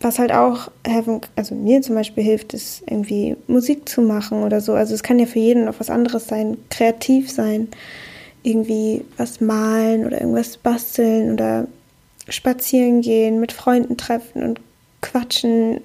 was 0.00 0.18
halt 0.18 0.32
auch 0.32 0.70
helfen, 0.86 1.20
also 1.36 1.54
mir 1.54 1.80
zum 1.82 1.94
Beispiel 1.94 2.22
hilft, 2.22 2.54
ist 2.54 2.82
irgendwie 2.86 3.36
Musik 3.46 3.88
zu 3.88 4.02
machen 4.02 4.42
oder 4.42 4.60
so. 4.60 4.74
Also 4.74 4.94
es 4.94 5.02
kann 5.02 5.18
ja 5.18 5.26
für 5.26 5.38
jeden 5.38 5.68
auch 5.68 5.74
was 5.78 5.90
anderes 5.90 6.26
sein, 6.26 6.58
kreativ 6.70 7.30
sein 7.30 7.68
irgendwie 8.46 9.04
was 9.16 9.40
malen 9.40 10.06
oder 10.06 10.20
irgendwas 10.20 10.56
basteln 10.56 11.32
oder 11.32 11.66
spazieren 12.28 13.00
gehen, 13.00 13.40
mit 13.40 13.50
Freunden 13.50 13.96
treffen 13.96 14.44
und 14.44 14.60
quatschen, 15.02 15.80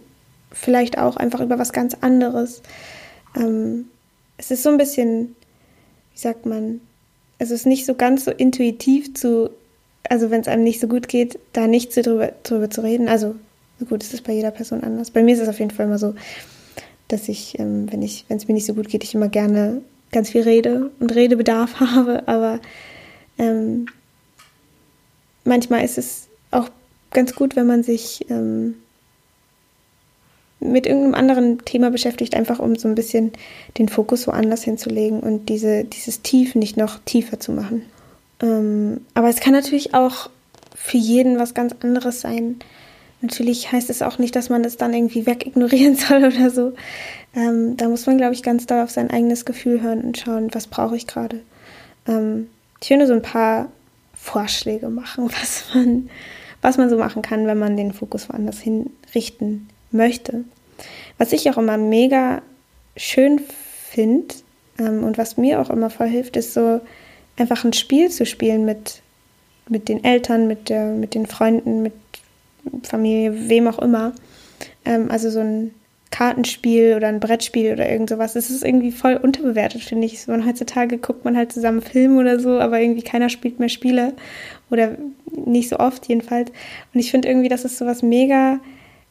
vielleicht 0.51 0.99
auch 0.99 1.17
einfach 1.17 1.39
über 1.39 1.57
was 1.57 1.73
ganz 1.73 1.95
anderes. 2.01 2.61
Ähm, 3.35 3.85
es 4.37 4.51
ist 4.51 4.61
so 4.61 4.69
ein 4.69 4.77
bisschen, 4.77 5.35
wie 6.13 6.19
sagt 6.19 6.45
man, 6.45 6.81
es 7.39 7.49
ist 7.49 7.65
nicht 7.65 7.87
so 7.87 7.95
ganz 7.95 8.25
so 8.25 8.31
intuitiv 8.31 9.15
zu, 9.15 9.49
also 10.07 10.29
wenn 10.29 10.41
es 10.41 10.47
einem 10.47 10.63
nicht 10.63 10.79
so 10.79 10.87
gut 10.87 11.07
geht, 11.07 11.39
da 11.53 11.65
nicht 11.65 11.93
so 11.93 12.03
drüber, 12.03 12.31
drüber 12.43 12.69
zu 12.69 12.83
reden. 12.83 13.09
Also 13.09 13.35
gut, 13.85 14.03
es 14.03 14.13
ist 14.13 14.23
bei 14.23 14.33
jeder 14.33 14.51
Person 14.51 14.83
anders. 14.83 15.11
Bei 15.11 15.23
mir 15.23 15.33
ist 15.33 15.41
es 15.41 15.49
auf 15.49 15.59
jeden 15.59 15.71
Fall 15.71 15.85
immer 15.85 15.99
so, 15.99 16.15
dass 17.07 17.29
ich, 17.29 17.59
ähm, 17.59 17.91
wenn 17.91 18.01
ich, 18.01 18.25
wenn 18.27 18.37
es 18.37 18.47
mir 18.47 18.53
nicht 18.53 18.65
so 18.65 18.73
gut 18.73 18.89
geht, 18.89 19.03
ich 19.03 19.15
immer 19.15 19.29
gerne 19.29 19.81
ganz 20.11 20.29
viel 20.29 20.41
Rede 20.41 20.91
und 20.99 21.13
Redebedarf 21.13 21.75
habe, 21.79 22.27
aber 22.27 22.59
ähm, 23.37 23.87
manchmal 25.43 25.83
ist 25.83 25.97
es 25.97 26.27
auch 26.51 26.69
ganz 27.11 27.35
gut, 27.35 27.55
wenn 27.55 27.67
man 27.67 27.83
sich 27.83 28.25
ähm, 28.29 28.75
mit 30.59 30.85
irgendeinem 30.85 31.15
anderen 31.15 31.65
Thema 31.65 31.89
beschäftigt, 31.89 32.35
einfach 32.35 32.59
um 32.59 32.75
so 32.75 32.87
ein 32.87 32.95
bisschen 32.95 33.31
den 33.77 33.89
Fokus 33.89 34.27
woanders 34.27 34.63
hinzulegen 34.63 35.19
und 35.19 35.49
diese, 35.49 35.83
dieses 35.83 36.21
Tief 36.21 36.55
nicht 36.55 36.77
noch 36.77 36.99
tiefer 36.99 37.39
zu 37.39 37.51
machen. 37.51 37.83
Ähm, 38.41 39.01
aber 39.15 39.29
es 39.29 39.39
kann 39.39 39.53
natürlich 39.53 39.93
auch 39.93 40.29
für 40.75 40.97
jeden 40.97 41.39
was 41.39 41.53
ganz 41.53 41.75
anderes 41.81 42.21
sein. 42.21 42.57
Natürlich 43.21 43.71
heißt 43.71 43.89
es 43.89 44.01
auch 44.01 44.17
nicht, 44.17 44.35
dass 44.35 44.49
man 44.49 44.63
es 44.65 44.77
dann 44.77 44.93
irgendwie 44.93 45.25
wegignorieren 45.25 45.95
soll 45.95 46.25
oder 46.25 46.49
so. 46.49 46.73
Ähm, 47.35 47.77
da 47.77 47.87
muss 47.87 48.05
man, 48.05 48.17
glaube 48.17 48.33
ich, 48.33 48.43
ganz 48.43 48.65
doll 48.65 48.81
auf 48.81 48.91
sein 48.91 49.09
eigenes 49.09 49.45
Gefühl 49.45 49.81
hören 49.81 50.01
und 50.01 50.17
schauen, 50.17 50.53
was 50.53 50.67
brauche 50.67 50.95
ich 50.95 51.07
gerade. 51.07 51.41
Ähm, 52.07 52.49
ich 52.81 52.89
würde 52.89 53.07
so 53.07 53.13
ein 53.13 53.21
paar 53.21 53.71
Vorschläge 54.13 54.89
machen, 54.89 55.29
was 55.39 55.65
man, 55.73 56.09
was 56.61 56.77
man 56.77 56.89
so 56.89 56.97
machen 56.97 57.21
kann, 57.21 57.47
wenn 57.47 57.59
man 57.59 57.77
den 57.77 57.93
Fokus 57.93 58.29
woanders 58.29 58.59
hinrichten 58.59 59.69
möchte. 59.91 60.43
Was 61.17 61.31
ich 61.31 61.49
auch 61.49 61.57
immer 61.57 61.77
mega 61.77 62.41
schön 62.97 63.41
finde 63.89 64.33
ähm, 64.79 65.03
und 65.03 65.17
was 65.17 65.37
mir 65.37 65.61
auch 65.61 65.69
immer 65.69 65.89
voll 65.89 66.07
hilft, 66.07 66.37
ist 66.37 66.53
so 66.53 66.81
einfach 67.37 67.63
ein 67.63 67.73
Spiel 67.73 68.09
zu 68.09 68.25
spielen 68.25 68.65
mit, 68.65 69.01
mit 69.69 69.89
den 69.89 70.03
Eltern, 70.03 70.47
mit, 70.47 70.69
der, 70.69 70.87
mit 70.87 71.13
den 71.13 71.27
Freunden, 71.27 71.81
mit 71.83 71.93
Familie, 72.83 73.49
wem 73.49 73.67
auch 73.67 73.79
immer. 73.79 74.13
Ähm, 74.85 75.09
also 75.09 75.29
so 75.29 75.39
ein 75.39 75.71
Kartenspiel 76.11 76.95
oder 76.95 77.07
ein 77.07 77.21
Brettspiel 77.21 77.71
oder 77.71 77.89
irgend 77.89 78.09
sowas. 78.09 78.33
Das 78.33 78.49
ist 78.49 78.63
irgendwie 78.63 78.91
voll 78.91 79.15
unterbewertet, 79.15 79.81
finde 79.81 80.05
ich. 80.05 80.21
So, 80.21 80.33
heutzutage 80.45 80.97
guckt 80.97 81.25
man 81.25 81.37
halt 81.37 81.53
zusammen 81.53 81.81
Filme 81.81 82.19
oder 82.19 82.39
so, 82.39 82.59
aber 82.59 82.79
irgendwie 82.79 83.01
keiner 83.01 83.29
spielt 83.29 83.59
mehr 83.59 83.69
Spiele. 83.69 84.13
Oder 84.69 84.97
nicht 85.31 85.69
so 85.69 85.79
oft 85.79 86.07
jedenfalls. 86.07 86.51
Und 86.93 86.99
ich 86.99 87.11
finde 87.11 87.29
irgendwie, 87.29 87.49
das 87.49 87.65
ist 87.65 87.77
sowas 87.77 88.03
mega. 88.03 88.59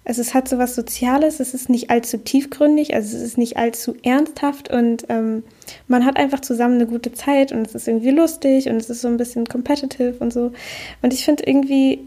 Also 0.04 0.20
es 0.20 0.34
hat 0.34 0.48
sowas 0.48 0.74
Soziales, 0.74 1.40
es 1.40 1.54
ist 1.54 1.68
nicht 1.68 1.90
allzu 1.90 2.18
tiefgründig, 2.18 2.94
also 2.94 3.16
es 3.16 3.22
ist 3.22 3.38
nicht 3.38 3.58
allzu 3.58 3.94
ernsthaft 4.02 4.72
und 4.72 5.04
ähm, 5.10 5.44
man 5.88 6.06
hat 6.06 6.16
einfach 6.16 6.40
zusammen 6.40 6.76
eine 6.76 6.86
gute 6.86 7.12
Zeit 7.12 7.52
und 7.52 7.66
es 7.66 7.74
ist 7.74 7.86
irgendwie 7.86 8.10
lustig 8.10 8.66
und 8.68 8.76
es 8.76 8.88
ist 8.88 9.02
so 9.02 9.08
ein 9.08 9.18
bisschen 9.18 9.46
competitive 9.46 10.16
und 10.18 10.32
so. 10.32 10.52
Und 11.02 11.12
ich 11.12 11.26
finde 11.26 11.44
irgendwie, 11.46 12.00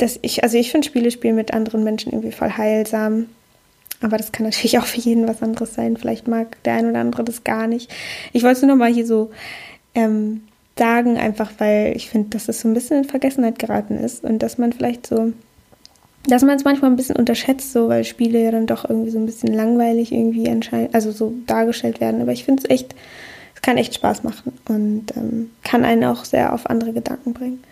dass 0.00 0.18
ich, 0.22 0.42
also 0.42 0.56
ich 0.56 0.70
finde 0.70 0.86
Spiele 0.86 1.10
spielen 1.10 1.36
mit 1.36 1.52
anderen 1.52 1.84
Menschen 1.84 2.12
irgendwie 2.12 2.32
voll 2.32 2.50
heilsam. 2.50 3.26
Aber 4.02 4.16
das 4.16 4.32
kann 4.32 4.46
natürlich 4.46 4.78
auch 4.78 4.86
für 4.86 5.00
jeden 5.00 5.28
was 5.28 5.42
anderes 5.42 5.74
sein. 5.74 5.96
Vielleicht 5.96 6.26
mag 6.26 6.62
der 6.64 6.74
ein 6.74 6.88
oder 6.88 7.00
andere 7.00 7.22
das 7.22 7.44
gar 7.44 7.66
nicht. 7.66 7.92
Ich 8.32 8.42
wollte 8.42 8.60
es 8.60 8.62
nur 8.62 8.76
mal 8.76 8.92
hier 8.92 9.06
so 9.06 9.30
ähm, 9.94 10.42
sagen, 10.78 11.18
einfach 11.18 11.52
weil 11.58 11.94
ich 11.94 12.08
finde, 12.08 12.30
dass 12.30 12.48
es 12.48 12.60
so 12.60 12.68
ein 12.68 12.72
bisschen 12.72 12.98
in 12.98 13.04
Vergessenheit 13.04 13.58
geraten 13.58 13.98
ist 13.98 14.24
und 14.24 14.38
dass 14.42 14.56
man 14.56 14.72
vielleicht 14.72 15.06
so, 15.06 15.34
dass 16.26 16.42
man 16.42 16.56
es 16.56 16.64
manchmal 16.64 16.90
ein 16.90 16.96
bisschen 16.96 17.16
unterschätzt, 17.16 17.72
so 17.72 17.90
weil 17.90 18.04
Spiele 18.04 18.42
ja 18.42 18.50
dann 18.50 18.66
doch 18.66 18.88
irgendwie 18.88 19.10
so 19.10 19.18
ein 19.18 19.26
bisschen 19.26 19.52
langweilig 19.52 20.12
irgendwie 20.12 20.48
anscheinend, 20.48 20.94
also 20.94 21.12
so 21.12 21.34
dargestellt 21.46 22.00
werden. 22.00 22.22
Aber 22.22 22.32
ich 22.32 22.44
finde 22.44 22.62
es 22.62 22.70
echt, 22.70 22.94
es 23.54 23.60
kann 23.60 23.76
echt 23.76 23.94
Spaß 23.94 24.22
machen 24.22 24.54
und 24.68 25.14
ähm, 25.14 25.50
kann 25.62 25.84
einen 25.84 26.04
auch 26.04 26.24
sehr 26.24 26.54
auf 26.54 26.64
andere 26.70 26.94
Gedanken 26.94 27.34
bringen. 27.34 27.62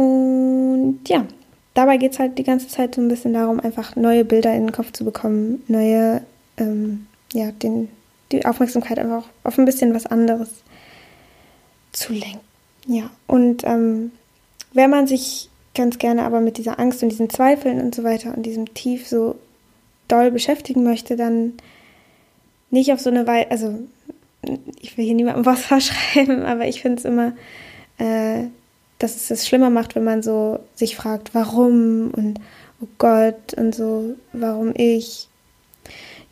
Und 0.00 1.00
ja, 1.08 1.26
dabei 1.74 1.98
geht 1.98 2.12
es 2.12 2.18
halt 2.18 2.38
die 2.38 2.42
ganze 2.42 2.68
Zeit 2.68 2.94
so 2.94 3.02
ein 3.02 3.08
bisschen 3.08 3.34
darum, 3.34 3.60
einfach 3.60 3.96
neue 3.96 4.24
Bilder 4.24 4.54
in 4.54 4.68
den 4.68 4.72
Kopf 4.72 4.92
zu 4.92 5.04
bekommen, 5.04 5.62
neue, 5.68 6.22
ähm, 6.56 7.06
ja, 7.34 7.50
den, 7.50 7.90
die 8.32 8.46
Aufmerksamkeit 8.46 8.98
einfach 8.98 9.24
auf 9.44 9.58
ein 9.58 9.66
bisschen 9.66 9.92
was 9.92 10.06
anderes 10.06 10.48
zu 11.92 12.14
lenken. 12.14 12.40
Ja, 12.86 13.10
und 13.26 13.62
ähm, 13.64 14.12
wenn 14.72 14.88
man 14.88 15.06
sich 15.06 15.50
ganz 15.74 15.98
gerne 15.98 16.22
aber 16.22 16.40
mit 16.40 16.56
dieser 16.56 16.80
Angst 16.80 17.02
und 17.02 17.10
diesen 17.10 17.28
Zweifeln 17.28 17.78
und 17.78 17.94
so 17.94 18.02
weiter 18.02 18.34
und 18.34 18.44
diesem 18.44 18.72
Tief 18.72 19.06
so 19.06 19.34
doll 20.08 20.30
beschäftigen 20.30 20.82
möchte, 20.82 21.16
dann 21.16 21.52
nicht 22.70 22.90
auf 22.90 23.00
so 23.00 23.10
eine 23.10 23.26
Weise, 23.26 23.50
also 23.50 23.78
ich 24.80 24.96
will 24.96 25.04
hier 25.04 25.14
niemandem 25.14 25.44
was 25.44 25.60
verschreiben, 25.60 26.42
aber 26.46 26.66
ich 26.66 26.80
finde 26.80 27.00
es 27.00 27.04
immer 27.04 27.34
äh, 27.98 28.46
dass 29.00 29.16
es 29.16 29.30
es 29.30 29.48
schlimmer 29.48 29.70
macht, 29.70 29.96
wenn 29.96 30.04
man 30.04 30.22
so 30.22 30.60
sich 30.76 30.94
fragt, 30.94 31.34
warum 31.34 32.12
und 32.12 32.38
oh 32.80 32.86
Gott 32.98 33.54
und 33.56 33.74
so, 33.74 34.14
warum 34.32 34.72
ich. 34.76 35.28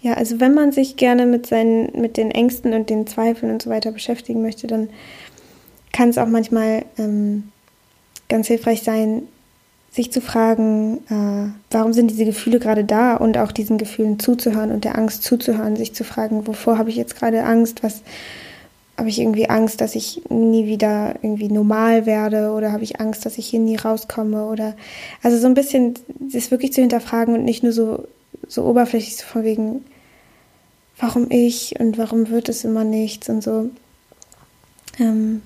Ja, 0.00 0.14
also 0.14 0.38
wenn 0.38 0.54
man 0.54 0.70
sich 0.70 0.96
gerne 0.96 1.26
mit 1.26 1.46
seinen, 1.46 2.00
mit 2.00 2.16
den 2.16 2.31
Ängsten 2.31 2.72
und 2.72 2.88
den 2.88 3.07
Zweifeln 3.07 3.50
und 3.50 3.62
so 3.62 3.70
weiter 3.70 3.90
beschäftigen 3.90 4.42
möchte, 4.42 4.66
dann 4.68 4.90
kann 5.92 6.11
es 6.11 6.18
auch 6.18 6.28
manchmal 6.28 6.85
ähm, 6.98 7.50
ganz 8.28 8.46
hilfreich 8.46 8.83
sein, 8.83 9.22
sich 9.90 10.12
zu 10.12 10.20
fragen, 10.20 10.98
äh, 11.09 11.50
warum 11.70 11.92
sind 11.94 12.11
diese 12.11 12.26
Gefühle 12.26 12.61
gerade 12.61 12.85
da 12.85 13.16
und 13.16 13.38
auch 13.38 13.50
diesen 13.50 13.78
Gefühlen 13.78 14.18
zuzuhören 14.18 14.70
und 14.70 14.85
der 14.85 14.98
Angst 14.98 15.24
zuzuhören, 15.24 15.76
sich 15.76 15.94
zu 15.94 16.04
fragen, 16.04 16.46
wovor 16.46 16.78
habe 16.78 16.90
ich 16.90 16.96
jetzt 16.96 17.16
gerade 17.16 17.42
Angst, 17.42 17.83
was, 17.83 18.02
habe 18.98 19.08
ich 19.08 19.20
irgendwie 19.20 19.48
Angst, 19.48 19.80
dass 19.80 19.94
ich 19.94 20.22
nie 20.28 20.66
wieder 20.66 21.14
irgendwie 21.22 21.48
normal 21.48 22.04
werde 22.04 22.50
oder 22.50 22.72
habe 22.72 22.82
ich 22.82 23.00
Angst, 23.00 23.24
dass 23.24 23.38
ich 23.38 23.46
hier 23.46 23.61
nie 23.61 23.76
rauskomme 23.76 24.46
oder 24.46 24.74
also 25.22 25.38
so 25.38 25.46
ein 25.46 25.54
bisschen 25.54 25.94
das 26.18 26.50
wirklich 26.50 26.72
zu 26.72 26.80
hinterfragen 26.80 27.34
und 27.34 27.44
nicht 27.44 27.62
nur 27.62 27.72
so 27.72 28.08
so 28.48 28.64
oberflächlich 28.64 29.16
so 29.16 29.24
von 29.24 29.44
wegen 29.44 29.84
warum 30.98 31.30
ich 31.30 31.78
und 31.78 31.96
warum 31.96 32.28
wird 32.28 32.48
es 32.48 32.64
immer 32.64 32.82
nichts 32.82 33.28
und 33.28 33.42
so. 33.42 33.70
Ähm, 34.98 35.42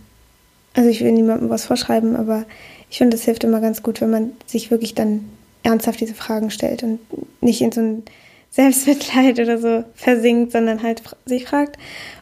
also 0.75 0.89
ich 0.89 1.03
will 1.03 1.13
niemandem 1.13 1.51
was 1.51 1.67
vorschreiben, 1.67 2.17
aber 2.17 2.47
ich 2.91 2.99
finde, 2.99 3.17
es 3.17 3.25
hilft 3.25 3.45
immer 3.45 3.61
ganz 3.61 3.83
gut, 3.83 4.01
wenn 4.01 4.11
man 4.11 4.33
sich 4.47 4.71
wirklich 4.71 4.95
dann 4.95 5.29
ernsthaft 5.63 6.01
diese 6.01 6.15
Fragen 6.15 6.51
stellt 6.51 6.83
und 6.83 7.01
nicht 7.43 7.61
in 7.61 7.71
so 7.71 7.83
ein 7.83 8.03
Selbstmitleid 8.51 9.39
oder 9.41 9.59
so 9.59 9.85
versinkt, 9.95 10.53
sondern 10.53 10.83
halt 10.83 11.03
sich 11.27 11.45
fragt, 11.45 11.77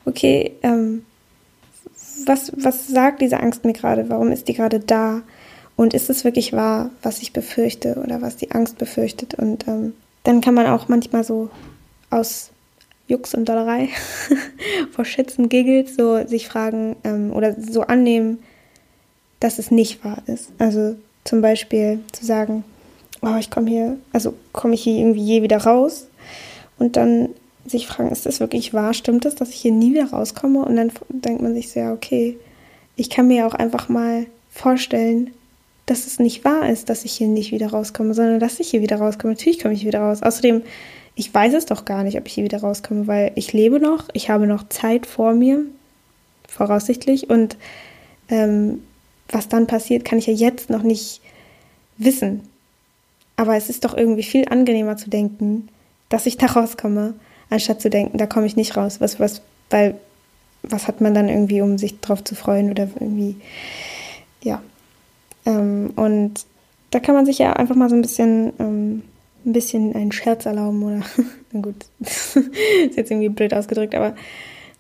okay, 0.05 0.53
ähm, 0.62 1.05
was, 2.27 2.53
was 2.57 2.87
sagt 2.89 3.23
diese 3.23 3.41
Angst 3.41 3.65
mir 3.65 3.73
gerade? 3.73 4.09
Warum 4.09 4.33
ist 4.33 4.49
die 4.49 4.55
gerade 4.55 4.81
da? 4.81 5.23
Und 5.77 5.95
ist 5.95 6.11
es 6.11 6.25
wirklich 6.25 6.53
wahr, 6.53 6.91
was 7.03 7.23
ich 7.23 7.33
befürchte 7.33 8.03
oder 8.05 8.21
was 8.21 8.37
die 8.37 8.51
Angst 8.51 8.79
befürchtet? 8.79 9.35
Und 9.35 9.67
ähm, 9.67 9.95
dann 10.25 10.41
kann 10.41 10.55
man 10.55 10.67
auch 10.67 10.89
manchmal 10.89 11.25
so 11.25 11.49
aus 12.11 12.51
Jux 13.09 13.35
und 13.35 13.49
Dollerei 13.49 13.89
vor 14.93 15.05
und 15.39 15.49
Giggles 15.49 15.97
so 15.97 16.27
sich 16.27 16.49
fragen 16.49 16.97
ähm, 17.05 17.33
oder 17.33 17.55
so 17.59 17.83
annehmen, 17.83 18.39
dass 19.41 19.59
es 19.59 19.71
nicht 19.71 20.05
wahr 20.05 20.23
ist. 20.27 20.51
Also 20.59 20.97
zum 21.25 21.41
Beispiel 21.41 22.01
zu 22.13 22.25
sagen, 22.25 22.65
oh, 23.23 23.37
ich 23.39 23.51
komme 23.51 23.71
hier, 23.71 23.97
also 24.13 24.35
komme 24.53 24.75
ich 24.75 24.83
hier 24.83 24.99
irgendwie 24.99 25.23
je 25.23 25.43
wieder 25.43 25.59
raus? 25.59 26.07
Und 26.79 26.97
dann 26.97 27.31
sich 27.71 27.87
fragen, 27.87 28.11
ist 28.11 28.27
das 28.27 28.41
wirklich 28.41 28.75
wahr? 28.75 28.95
Stimmt 28.95 29.25
es, 29.25 29.35
dass 29.35 29.51
ich 29.51 29.57
hier 29.57 29.73
nie 29.73 29.95
wieder 29.95 30.11
rauskomme? 30.11 30.65
Und 30.65 30.77
dann 30.77 30.93
denkt 31.09 31.43
man 31.43 31.55
sich 31.55 31.71
so, 31.71 31.81
ja, 31.81 31.93
okay, 31.93 32.37
ich 32.97 33.11
kann 33.11 33.29
mir 33.29 33.47
auch 33.47 33.55
einfach 33.55 33.89
mal 33.89 34.27
vorstellen, 34.51 35.31
dass 35.87 36.07
es 36.07 36.19
nicht 36.19 36.45
wahr 36.45 36.69
ist, 36.69 36.89
dass 36.89 37.05
ich 37.05 37.13
hier 37.13 37.29
nicht 37.29 37.53
wieder 37.53 37.71
rauskomme, 37.71 38.15
sondern 38.15 38.39
dass 38.39 38.61
ich 38.61 38.71
hier 38.71 38.81
wieder 38.81 38.97
rauskomme. 38.97 39.35
Natürlich 39.35 39.61
komme 39.61 39.75
ich 39.75 39.85
wieder 39.85 40.01
raus. 40.01 40.23
Außerdem, 40.23 40.63
ich 41.15 41.33
weiß 41.33 41.55
es 41.55 41.67
doch 41.67 41.85
gar 41.85 42.05
nicht, 42.05 42.17
ob 42.19 42.27
ich 42.27 42.35
hier 42.35 42.45
wieder 42.45 42.61
rauskomme, 42.61 43.07
weil 43.07 43.33
ich 43.35 43.53
lebe 43.53 43.81
noch, 43.81 44.09
ich 44.13 44.31
habe 44.31 44.47
noch 44.47 44.69
Zeit 44.69 45.07
vor 45.07 45.35
mir, 45.35 45.65
voraussichtlich. 46.49 47.29
Und 47.29 47.57
ähm, 48.29 48.83
was 49.29 49.49
dann 49.49 49.67
passiert, 49.67 50.05
kann 50.05 50.19
ich 50.19 50.27
ja 50.27 50.33
jetzt 50.33 50.71
noch 50.71 50.83
nicht 50.83 51.21
wissen. 51.97 52.43
Aber 53.37 53.57
es 53.57 53.71
ist 53.71 53.85
doch 53.85 53.97
irgendwie 53.97 54.23
viel 54.23 54.47
angenehmer 54.49 54.97
zu 54.97 55.11
denken, 55.11 55.69
dass 56.09 56.27
ich 56.27 56.37
da 56.37 56.47
rauskomme, 56.47 57.15
anstatt 57.51 57.81
zu 57.81 57.91
denken, 57.91 58.19
da 58.19 58.27
komme 58.27 58.47
ich 58.47 58.57
nicht 58.57 58.77
raus. 58.77 59.01
Was, 59.01 59.21
was, 59.21 59.43
weil, 59.69 59.97
was 60.63 60.89
hat 60.89 61.01
man 61.01 61.15
dann 61.15 61.29
irgendwie, 61.29 61.61
um 61.61 61.79
sich 61.79 62.01
drauf 62.01 62.25
zu 62.25 62.35
freuen 62.35 62.71
oder 62.71 62.89
irgendwie, 62.99 63.37
ja. 64.43 64.63
Ähm, 65.45 65.93
und 65.97 66.47
da 66.91 67.01
kann 67.01 67.15
man 67.15 67.27
sich 67.27 67.39
ja 67.39 67.53
einfach 67.53 67.77
mal 67.77 67.89
so 67.89 67.97
ein 67.97 68.03
bisschen, 68.03 68.53
ähm, 68.59 69.03
ein 69.45 69.53
bisschen 69.53 69.95
einen 69.95 70.13
Scherz 70.13 70.47
erlauben 70.47 70.83
oder, 70.83 71.01
na 71.53 71.61
gut, 71.61 71.87
ist 72.01 72.97
jetzt 72.97 73.11
irgendwie 73.11 73.29
blöd 73.29 73.55
ausgedrückt, 73.55 73.95
aber 73.95 74.15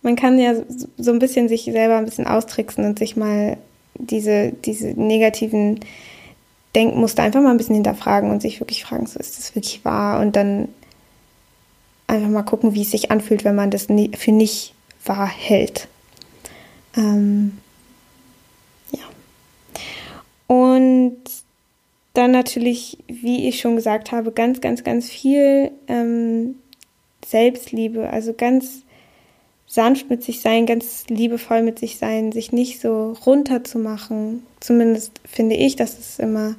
man 0.02 0.16
kann 0.16 0.38
ja 0.38 0.54
so 0.96 1.12
ein 1.12 1.18
bisschen 1.18 1.48
sich 1.48 1.64
selber 1.64 1.96
ein 1.96 2.04
bisschen 2.04 2.26
austricksen 2.26 2.84
und 2.84 2.98
sich 2.98 3.16
mal 3.16 3.58
diese, 3.94 4.52
diese 4.52 4.88
negativen 4.88 5.80
Denkmuster 6.74 7.22
einfach 7.22 7.42
mal 7.42 7.50
ein 7.50 7.56
bisschen 7.56 7.74
hinterfragen 7.74 8.30
und 8.30 8.40
sich 8.40 8.60
wirklich 8.60 8.84
fragen, 8.84 9.06
so 9.06 9.18
ist 9.18 9.38
das 9.38 9.54
wirklich 9.54 9.84
wahr? 9.84 10.20
Und 10.20 10.36
dann 10.36 10.68
einfach 12.10 12.28
mal 12.28 12.42
gucken, 12.42 12.74
wie 12.74 12.82
es 12.82 12.90
sich 12.90 13.10
anfühlt, 13.10 13.44
wenn 13.44 13.54
man 13.54 13.70
das 13.70 13.86
für 13.86 14.32
nicht 14.32 14.74
wahr 15.04 15.28
hält. 15.28 15.88
Ähm, 16.96 17.58
ja. 18.92 19.04
Und 20.46 21.18
dann 22.14 22.32
natürlich, 22.32 22.98
wie 23.06 23.48
ich 23.48 23.60
schon 23.60 23.76
gesagt 23.76 24.12
habe, 24.12 24.32
ganz, 24.32 24.60
ganz, 24.60 24.82
ganz 24.82 25.08
viel 25.08 25.70
ähm, 25.86 26.56
Selbstliebe, 27.24 28.10
also 28.10 28.34
ganz 28.34 28.82
sanft 29.66 30.10
mit 30.10 30.24
sich 30.24 30.40
sein, 30.40 30.66
ganz 30.66 31.06
liebevoll 31.08 31.62
mit 31.62 31.78
sich 31.78 31.98
sein, 31.98 32.32
sich 32.32 32.50
nicht 32.50 32.80
so 32.80 33.12
runterzumachen. 33.24 34.42
Zumindest 34.58 35.20
finde 35.24 35.54
ich, 35.54 35.76
dass 35.76 35.96
es 35.96 36.18
immer 36.18 36.56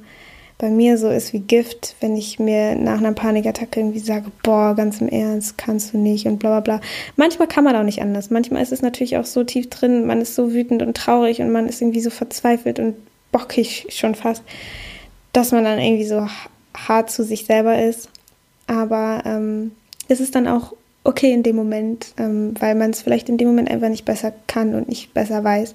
bei 0.62 0.70
mir 0.70 0.96
so 0.96 1.08
ist 1.08 1.32
wie 1.32 1.40
Gift, 1.40 1.96
wenn 1.98 2.16
ich 2.16 2.38
mir 2.38 2.76
nach 2.76 2.98
einer 2.98 3.12
Panikattacke 3.12 3.80
irgendwie 3.80 3.98
sage, 3.98 4.30
boah, 4.44 4.76
ganz 4.76 5.00
im 5.00 5.08
Ernst, 5.08 5.58
kannst 5.58 5.92
du 5.92 5.98
nicht 5.98 6.26
und 6.26 6.38
bla 6.38 6.60
bla 6.60 6.78
bla. 6.78 6.86
Manchmal 7.16 7.48
kann 7.48 7.64
man 7.64 7.74
auch 7.74 7.82
nicht 7.82 8.00
anders. 8.00 8.30
Manchmal 8.30 8.62
ist 8.62 8.70
es 8.70 8.80
natürlich 8.80 9.16
auch 9.16 9.24
so 9.24 9.42
tief 9.42 9.68
drin, 9.70 10.06
man 10.06 10.20
ist 10.20 10.36
so 10.36 10.52
wütend 10.52 10.80
und 10.80 10.96
traurig 10.96 11.40
und 11.40 11.50
man 11.50 11.66
ist 11.66 11.82
irgendwie 11.82 12.00
so 12.00 12.10
verzweifelt 12.10 12.78
und 12.78 12.94
bockig 13.32 13.88
schon 13.90 14.14
fast, 14.14 14.44
dass 15.32 15.50
man 15.50 15.64
dann 15.64 15.80
irgendwie 15.80 16.06
so 16.06 16.28
hart 16.76 17.10
zu 17.10 17.24
sich 17.24 17.44
selber 17.44 17.82
ist. 17.82 18.08
Aber 18.68 19.24
ähm, 19.26 19.72
es 20.06 20.20
ist 20.20 20.36
dann 20.36 20.46
auch 20.46 20.74
okay 21.02 21.32
in 21.32 21.42
dem 21.42 21.56
Moment, 21.56 22.14
ähm, 22.18 22.54
weil 22.60 22.76
man 22.76 22.90
es 22.90 23.02
vielleicht 23.02 23.28
in 23.28 23.36
dem 23.36 23.48
Moment 23.48 23.68
einfach 23.68 23.88
nicht 23.88 24.04
besser 24.04 24.32
kann 24.46 24.76
und 24.76 24.88
nicht 24.88 25.12
besser 25.12 25.42
weiß. 25.42 25.74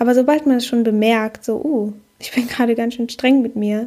Aber 0.00 0.12
sobald 0.16 0.44
man 0.44 0.56
es 0.56 0.66
schon 0.66 0.82
bemerkt, 0.82 1.44
so, 1.44 1.62
uh, 1.62 1.92
ich 2.18 2.32
bin 2.32 2.48
gerade 2.48 2.74
ganz 2.74 2.94
schön 2.94 3.08
streng 3.08 3.42
mit 3.42 3.54
mir, 3.54 3.86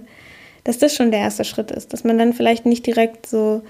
dass 0.67 0.77
das 0.77 0.93
schon 0.93 1.11
der 1.11 1.21
erste 1.21 1.45
Schritt 1.45 1.71
ist, 1.71 1.93
dass 1.93 2.03
man 2.03 2.17
dann 2.17 2.33
vielleicht 2.33 2.65
nicht 2.65 2.85
direkt 2.85 3.25
so 3.25 3.61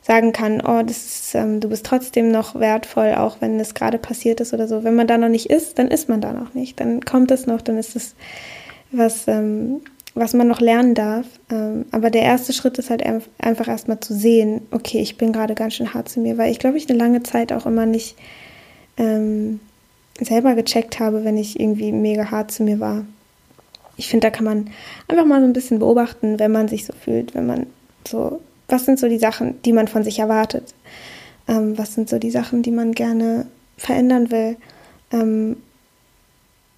sagen 0.00 0.32
kann, 0.32 0.62
oh, 0.62 0.82
das 0.82 0.96
ist, 1.04 1.34
ähm, 1.34 1.60
du 1.60 1.68
bist 1.68 1.84
trotzdem 1.84 2.30
noch 2.30 2.58
wertvoll, 2.58 3.14
auch 3.14 3.36
wenn 3.40 3.60
es 3.60 3.74
gerade 3.74 3.98
passiert 3.98 4.40
ist 4.40 4.54
oder 4.54 4.66
so. 4.66 4.82
Wenn 4.82 4.94
man 4.94 5.06
da 5.06 5.18
noch 5.18 5.28
nicht 5.28 5.50
ist, 5.50 5.78
dann 5.78 5.88
ist 5.88 6.08
man 6.08 6.22
da 6.22 6.32
noch 6.32 6.54
nicht. 6.54 6.80
Dann 6.80 7.04
kommt 7.04 7.30
es 7.30 7.46
noch, 7.46 7.60
dann 7.60 7.76
ist 7.76 7.94
es 7.94 8.14
was, 8.90 9.28
ähm, 9.28 9.82
was 10.14 10.32
man 10.32 10.48
noch 10.48 10.62
lernen 10.62 10.94
darf. 10.94 11.26
Ähm, 11.50 11.84
aber 11.90 12.08
der 12.08 12.22
erste 12.22 12.54
Schritt 12.54 12.78
ist 12.78 12.88
halt 12.88 13.02
einfach 13.04 13.68
erstmal 13.68 14.00
zu 14.00 14.14
sehen, 14.14 14.62
okay, 14.70 15.00
ich 15.00 15.18
bin 15.18 15.32
gerade 15.34 15.54
ganz 15.54 15.74
schön 15.74 15.92
hart 15.92 16.08
zu 16.08 16.20
mir, 16.20 16.38
weil 16.38 16.50
ich 16.50 16.58
glaube, 16.58 16.78
ich 16.78 16.88
eine 16.88 16.98
lange 16.98 17.22
Zeit 17.22 17.52
auch 17.52 17.66
immer 17.66 17.84
nicht 17.84 18.16
ähm, 18.96 19.60
selber 20.18 20.54
gecheckt 20.54 21.00
habe, 21.00 21.22
wenn 21.22 21.36
ich 21.36 21.60
irgendwie 21.60 21.92
mega 21.92 22.30
hart 22.30 22.50
zu 22.50 22.62
mir 22.62 22.80
war. 22.80 23.04
Ich 23.96 24.08
finde, 24.08 24.26
da 24.26 24.30
kann 24.30 24.44
man 24.44 24.70
einfach 25.08 25.24
mal 25.24 25.40
so 25.40 25.46
ein 25.46 25.52
bisschen 25.52 25.78
beobachten, 25.78 26.38
wenn 26.38 26.52
man 26.52 26.68
sich 26.68 26.86
so 26.86 26.92
fühlt, 26.92 27.34
wenn 27.34 27.46
man 27.46 27.66
so, 28.06 28.40
was 28.68 28.84
sind 28.84 28.98
so 28.98 29.08
die 29.08 29.18
Sachen, 29.18 29.60
die 29.62 29.72
man 29.72 29.88
von 29.88 30.04
sich 30.04 30.18
erwartet? 30.18 30.74
Ähm, 31.48 31.78
was 31.78 31.94
sind 31.94 32.08
so 32.08 32.18
die 32.18 32.30
Sachen, 32.30 32.62
die 32.62 32.70
man 32.70 32.92
gerne 32.92 33.46
verändern 33.76 34.30
will? 34.30 34.56
Ähm, 35.12 35.56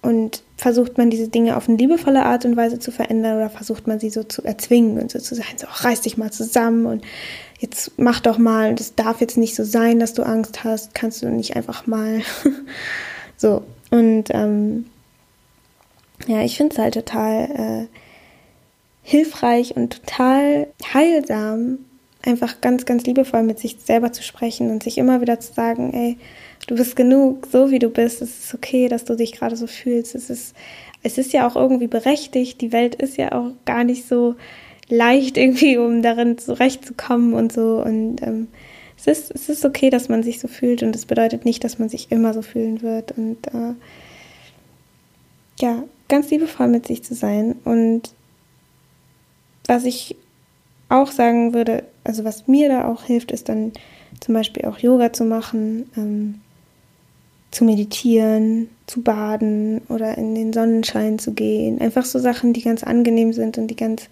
und 0.01 0.43
versucht 0.55 0.97
man 0.97 1.09
diese 1.09 1.27
Dinge 1.27 1.57
auf 1.57 1.67
eine 1.67 1.77
liebevolle 1.77 2.23
Art 2.23 2.45
und 2.45 2.55
Weise 2.55 2.79
zu 2.79 2.91
verändern 2.91 3.35
oder 3.35 3.49
versucht 3.49 3.85
man 3.87 3.99
sie 3.99 4.09
so 4.09 4.23
zu 4.23 4.43
erzwingen 4.43 4.97
und 4.99 5.11
so 5.11 5.19
zu 5.19 5.35
sagen, 5.35 5.57
so 5.57 5.67
reiß 5.69 6.01
dich 6.01 6.17
mal 6.17 6.31
zusammen 6.31 6.85
und 6.85 7.03
jetzt 7.59 7.91
mach 7.97 8.21
doch 8.21 8.37
mal, 8.37 8.75
das 8.75 8.95
darf 8.95 9.19
jetzt 9.19 9.37
nicht 9.37 9.55
so 9.55 9.63
sein, 9.65 9.99
dass 9.99 10.13
du 10.13 10.23
Angst 10.23 10.63
hast, 10.63 10.95
kannst 10.95 11.21
du 11.21 11.29
nicht 11.29 11.55
einfach 11.57 11.85
mal 11.85 12.21
so. 13.37 13.63
Und 13.91 14.25
ähm, 14.29 14.85
ja, 16.27 16.43
ich 16.43 16.57
finde 16.57 16.73
es 16.73 16.79
halt 16.79 16.93
total 16.93 17.87
äh, 17.89 17.97
hilfreich 19.03 19.75
und 19.75 20.05
total 20.05 20.67
heilsam, 20.93 21.79
einfach 22.23 22.61
ganz, 22.61 22.85
ganz 22.85 23.05
liebevoll 23.05 23.43
mit 23.43 23.59
sich 23.59 23.77
selber 23.83 24.11
zu 24.11 24.23
sprechen 24.23 24.69
und 24.69 24.83
sich 24.83 24.97
immer 24.97 25.21
wieder 25.21 25.39
zu 25.39 25.53
sagen, 25.53 25.93
ey, 25.93 26.17
du 26.67 26.75
bist 26.75 26.95
genug, 26.95 27.47
so 27.51 27.71
wie 27.71 27.79
du 27.79 27.89
bist. 27.89 28.21
Es 28.21 28.45
ist 28.45 28.53
okay, 28.53 28.87
dass 28.87 29.05
du 29.05 29.15
dich 29.15 29.31
gerade 29.31 29.55
so 29.55 29.67
fühlst. 29.67 30.15
Es 30.15 30.29
ist, 30.29 30.55
es 31.01 31.17
ist 31.17 31.33
ja 31.33 31.47
auch 31.47 31.55
irgendwie 31.55 31.87
berechtigt. 31.87 32.61
Die 32.61 32.71
Welt 32.71 32.95
ist 32.95 33.17
ja 33.17 33.31
auch 33.31 33.51
gar 33.65 33.83
nicht 33.83 34.07
so 34.07 34.35
leicht 34.89 35.37
irgendwie, 35.39 35.77
um 35.77 36.01
darin 36.01 36.37
zurechtzukommen 36.37 37.33
und 37.33 37.51
so. 37.53 37.81
Und 37.81 38.21
ähm, 38.21 38.47
es 38.97 39.07
ist, 39.07 39.31
es 39.31 39.49
ist 39.49 39.65
okay, 39.65 39.89
dass 39.89 40.09
man 40.09 40.23
sich 40.23 40.39
so 40.39 40.47
fühlt 40.47 40.83
und 40.83 40.95
es 40.95 41.05
bedeutet 41.05 41.45
nicht, 41.45 41.63
dass 41.63 41.79
man 41.79 41.89
sich 41.89 42.11
immer 42.11 42.33
so 42.33 42.41
fühlen 42.41 42.81
wird. 42.81 43.13
Und 43.17 43.47
äh, 43.47 43.73
ja, 45.59 45.83
ganz 46.09 46.29
liebevoll 46.29 46.67
mit 46.67 46.87
sich 46.87 47.03
zu 47.03 47.15
sein. 47.15 47.55
Und 47.63 48.13
was 49.65 49.85
ich 49.85 50.15
auch 50.89 51.11
sagen 51.11 51.53
würde, 51.53 51.85
also 52.03 52.23
was 52.25 52.47
mir 52.47 52.67
da 52.67 52.85
auch 52.85 53.03
hilft, 53.03 53.31
ist 53.31 53.47
dann 53.47 53.71
zum 54.19 54.33
Beispiel 54.33 54.65
auch 54.65 54.79
Yoga 54.79 55.13
zu 55.13 55.23
machen. 55.23 55.89
Ähm, 55.95 56.41
zu 57.51 57.63
meditieren, 57.63 58.69
zu 58.85 59.01
baden 59.01 59.81
oder 59.89 60.17
in 60.17 60.35
den 60.35 60.53
Sonnenschein 60.53 61.19
zu 61.19 61.33
gehen. 61.33 61.81
Einfach 61.81 62.05
so 62.05 62.19
Sachen, 62.19 62.53
die 62.53 62.61
ganz 62.61 62.83
angenehm 62.83 63.33
sind 63.33 63.57
und 63.57 63.67
die 63.67 63.75
ganz, 63.75 64.03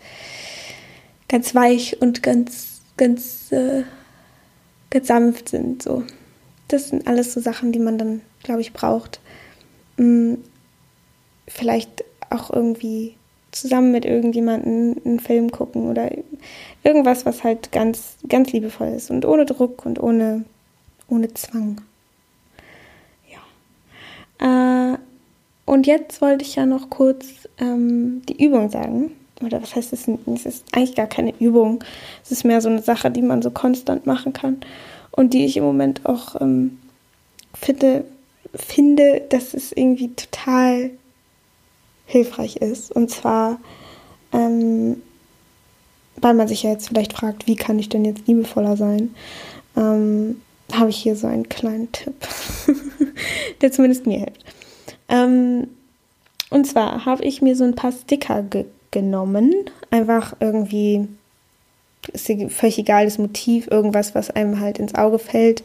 ganz 1.28 1.54
weich 1.54 2.02
und 2.02 2.24
ganz, 2.24 2.82
ganz, 2.98 3.52
äh, 3.52 3.84
ganz 4.90 5.08
sanft 5.08 5.50
sind. 5.50 5.84
So. 5.84 6.04
Das 6.68 6.90
sind 6.90 7.08
alles 7.08 7.34
so 7.34 7.40
Sachen, 7.40 7.72
die 7.72 7.80
man 7.80 7.98
dann, 7.98 8.22
glaube 8.44 8.62
ich, 8.62 8.74
braucht. 8.74 9.20
Hm, 9.98 10.40
vielleicht 11.48 12.04
auch 12.30 12.52
irgendwie 12.52 13.16
zusammen 13.52 13.92
mit 13.92 14.06
irgendjemandem 14.06 15.02
einen 15.06 15.20
Film 15.20 15.52
gucken 15.52 15.90
oder 15.90 16.10
irgendwas, 16.84 17.26
was 17.26 17.44
halt 17.44 17.72
ganz, 17.72 18.18
ganz 18.28 18.52
liebevoll 18.52 18.90
ist 18.90 19.10
und 19.10 19.26
ohne 19.26 19.46
Druck 19.46 19.86
und 19.86 20.02
ohne, 20.02 20.44
ohne 21.08 21.34
Zwang. 21.34 21.82
Äh, 24.40 24.98
und 25.66 25.88
jetzt 25.88 26.22
wollte 26.22 26.46
ich 26.46 26.56
ja 26.56 26.66
noch 26.66 26.90
kurz 26.90 27.26
ähm, 27.60 28.22
die 28.28 28.44
Übung 28.44 28.70
sagen. 28.70 29.12
Oder 29.44 29.62
was 29.62 29.76
heißt 29.76 29.94
es? 29.94 30.08
Es 30.08 30.46
ist 30.46 30.66
eigentlich 30.72 30.96
gar 30.96 31.08
keine 31.08 31.34
Übung. 31.40 31.84
Es 32.24 32.32
ist 32.32 32.44
mehr 32.44 32.62
so 32.62 32.70
eine 32.70 32.82
Sache, 32.82 33.12
die 33.12 33.22
man 33.22 33.42
so 33.42 33.52
konstant 33.52 34.06
machen 34.06 34.34
kann. 34.34 34.58
und 35.12 35.34
die 35.34 35.46
ich 35.46 35.58
im 35.58 35.64
Moment 35.64 36.06
auch 36.06 36.40
ähm, 36.42 36.78
finde, 37.54 38.06
finde, 38.54 39.22
dass 39.30 39.54
es 39.54 39.72
irgendwie 39.72 40.10
total 40.14 40.92
hilfreich 42.08 42.56
ist. 42.56 42.92
Und 42.92 43.12
zwar, 43.12 43.60
ähm, 44.34 45.04
weil 46.16 46.34
man 46.34 46.48
sich 46.48 46.64
ja 46.64 46.72
jetzt 46.72 46.88
vielleicht 46.88 47.14
fragt, 47.14 47.46
wie 47.46 47.56
kann 47.56 47.78
ich 47.78 47.90
denn 47.90 48.06
jetzt 48.06 48.28
liebevoller 48.28 48.76
sein, 48.76 49.14
ähm, 49.76 50.42
habe 50.74 50.90
ich 50.90 50.98
hier 50.98 51.16
so 51.16 51.28
einen 51.28 51.48
kleinen 51.48 51.92
Tipp, 51.92 52.16
der 53.62 53.72
zumindest 53.72 54.08
mir 54.08 54.20
hilft. 54.20 54.44
Ähm, 55.08 55.68
und 56.50 56.66
zwar 56.66 57.06
habe 57.06 57.24
ich 57.24 57.42
mir 57.42 57.56
so 57.56 57.64
ein 57.64 57.76
paar 57.76 57.92
Sticker 57.92 58.42
ge 58.42 58.66
genommen, 58.90 59.54
einfach 59.92 60.34
irgendwie 60.40 61.10
ist 62.10 62.32
völlig 62.50 62.78
egal 62.78 63.06
das 63.06 63.18
Motiv, 63.18 63.68
irgendwas, 63.70 64.16
was 64.16 64.30
einem 64.30 64.60
halt 64.60 64.80
ins 64.80 64.96
Auge 64.96 65.20
fällt. 65.20 65.64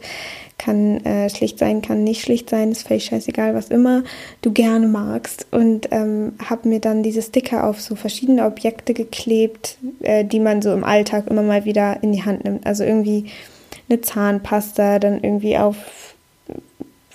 Kann 0.57 1.03
äh, 1.05 1.29
schlicht 1.29 1.59
sein, 1.59 1.81
kann 1.81 2.03
nicht 2.03 2.21
schlicht 2.21 2.49
sein, 2.49 2.71
ist 2.71 2.87
völlig 2.87 3.05
scheißegal, 3.05 3.55
was 3.55 3.69
immer 3.69 4.03
du 4.41 4.51
gerne 4.51 4.87
magst. 4.87 5.47
Und 5.51 5.89
ähm, 5.91 6.33
habe 6.47 6.69
mir 6.69 6.79
dann 6.79 7.03
diese 7.03 7.21
Sticker 7.21 7.67
auf 7.67 7.81
so 7.81 7.95
verschiedene 7.95 8.45
Objekte 8.45 8.93
geklebt, 8.93 9.77
äh, 10.01 10.23
die 10.23 10.39
man 10.39 10.61
so 10.61 10.71
im 10.73 10.83
Alltag 10.83 11.27
immer 11.27 11.41
mal 11.41 11.65
wieder 11.65 12.01
in 12.03 12.11
die 12.11 12.23
Hand 12.23 12.43
nimmt. 12.43 12.65
Also 12.65 12.83
irgendwie 12.83 13.25
eine 13.89 14.01
Zahnpasta, 14.01 14.99
dann 14.99 15.23
irgendwie 15.23 15.57
auf, 15.57 15.75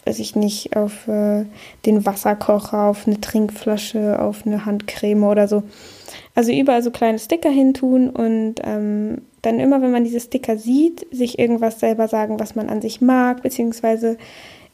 weiß 0.05 0.19
ich 0.19 0.37
nicht, 0.37 0.77
auf 0.77 1.09
äh, 1.09 1.45
den 1.87 2.05
Wasserkocher, 2.05 2.85
auf 2.85 3.07
eine 3.07 3.21
Trinkflasche, 3.21 4.21
auf 4.21 4.47
eine 4.47 4.67
Handcreme 4.67 5.25
oder 5.25 5.49
so. 5.49 5.63
Also 6.39 6.53
überall 6.53 6.85
so 6.85 6.93
kleine 6.93 7.19
Sticker 7.19 7.51
hintun 7.51 8.11
und 8.11 8.61
ähm, 8.63 9.23
dann 9.43 9.59
immer, 9.59 9.83
wenn 9.83 9.91
man 9.91 10.05
diese 10.05 10.21
Sticker 10.21 10.57
sieht, 10.57 11.05
sich 11.11 11.37
irgendwas 11.37 11.81
selber 11.81 12.07
sagen, 12.07 12.39
was 12.39 12.55
man 12.55 12.69
an 12.69 12.81
sich 12.81 13.01
mag, 13.01 13.43
beziehungsweise 13.43 14.17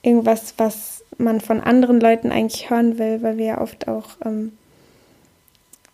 irgendwas, 0.02 0.52
was 0.58 1.02
man 1.16 1.40
von 1.40 1.62
anderen 1.62 2.00
Leuten 2.00 2.32
eigentlich 2.32 2.68
hören 2.68 2.98
will, 2.98 3.22
weil 3.22 3.38
wir 3.38 3.46
ja 3.46 3.60
oft 3.62 3.88
auch 3.88 4.08
ähm, 4.26 4.52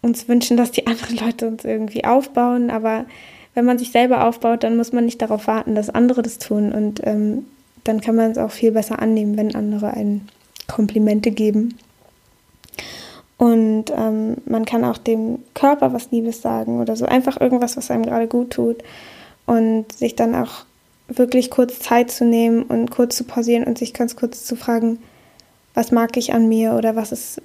uns 0.03 0.27
wünschen, 0.27 0.57
dass 0.57 0.73
die 0.73 0.87
anderen 0.89 1.19
Leute 1.19 1.47
uns 1.47 1.65
irgendwie 1.65 2.05
aufbauen. 2.05 2.71
Aber 2.71 3.05
wenn 3.55 3.65
man 3.65 3.79
sich 3.79 3.93
selber 3.93 4.27
aufbaut, 4.27 4.65
dann 4.65 4.77
muss 4.77 4.91
man 4.93 5.05
nicht 5.05 5.23
darauf 5.23 5.47
warten, 5.47 5.77
dass 5.77 5.89
andere 5.89 6.23
das 6.23 6.41
tun. 6.41 6.73
Und 6.73 7.01
ähm, 7.05 7.47
dann 7.85 8.01
kann 8.01 8.17
man 8.17 8.33
es 8.33 8.39
auch 8.39 8.51
viel 8.51 8.73
besser 8.73 8.99
annehmen, 8.99 9.37
wenn 9.37 9.55
andere 9.55 9.95
einen 9.95 10.29
Komplimente 10.67 11.31
geben. 11.31 11.79
Und 13.41 13.87
ähm, 13.97 14.37
man 14.45 14.67
kann 14.67 14.85
auch 14.85 14.99
dem 14.99 15.39
Körper 15.55 15.95
was 15.95 16.11
Liebes 16.11 16.43
sagen 16.43 16.79
oder 16.79 16.95
so. 16.95 17.07
Einfach 17.07 17.41
irgendwas, 17.41 17.75
was 17.79 17.91
einem 17.91 18.05
gerade 18.05 18.27
gut 18.27 18.51
tut. 18.51 18.83
Und 19.47 19.91
sich 19.91 20.15
dann 20.15 20.35
auch 20.35 20.67
wirklich 21.09 21.51
kurz 21.51 21.79
Zeit 21.79 22.11
zu 22.11 22.27
nehmen 22.27 22.65
und 22.65 22.91
kurz 22.91 23.17
zu 23.17 23.25
pausieren 23.25 23.65
und 23.65 23.79
sich 23.79 23.95
ganz 23.95 24.15
kurz 24.15 24.45
zu 24.45 24.57
fragen, 24.57 24.99
was 25.73 25.91
mag 25.91 26.19
ich 26.19 26.35
an 26.35 26.51
mir 26.51 26.75
oder 26.75 26.97
was 26.97 27.13
ist, 27.13 27.41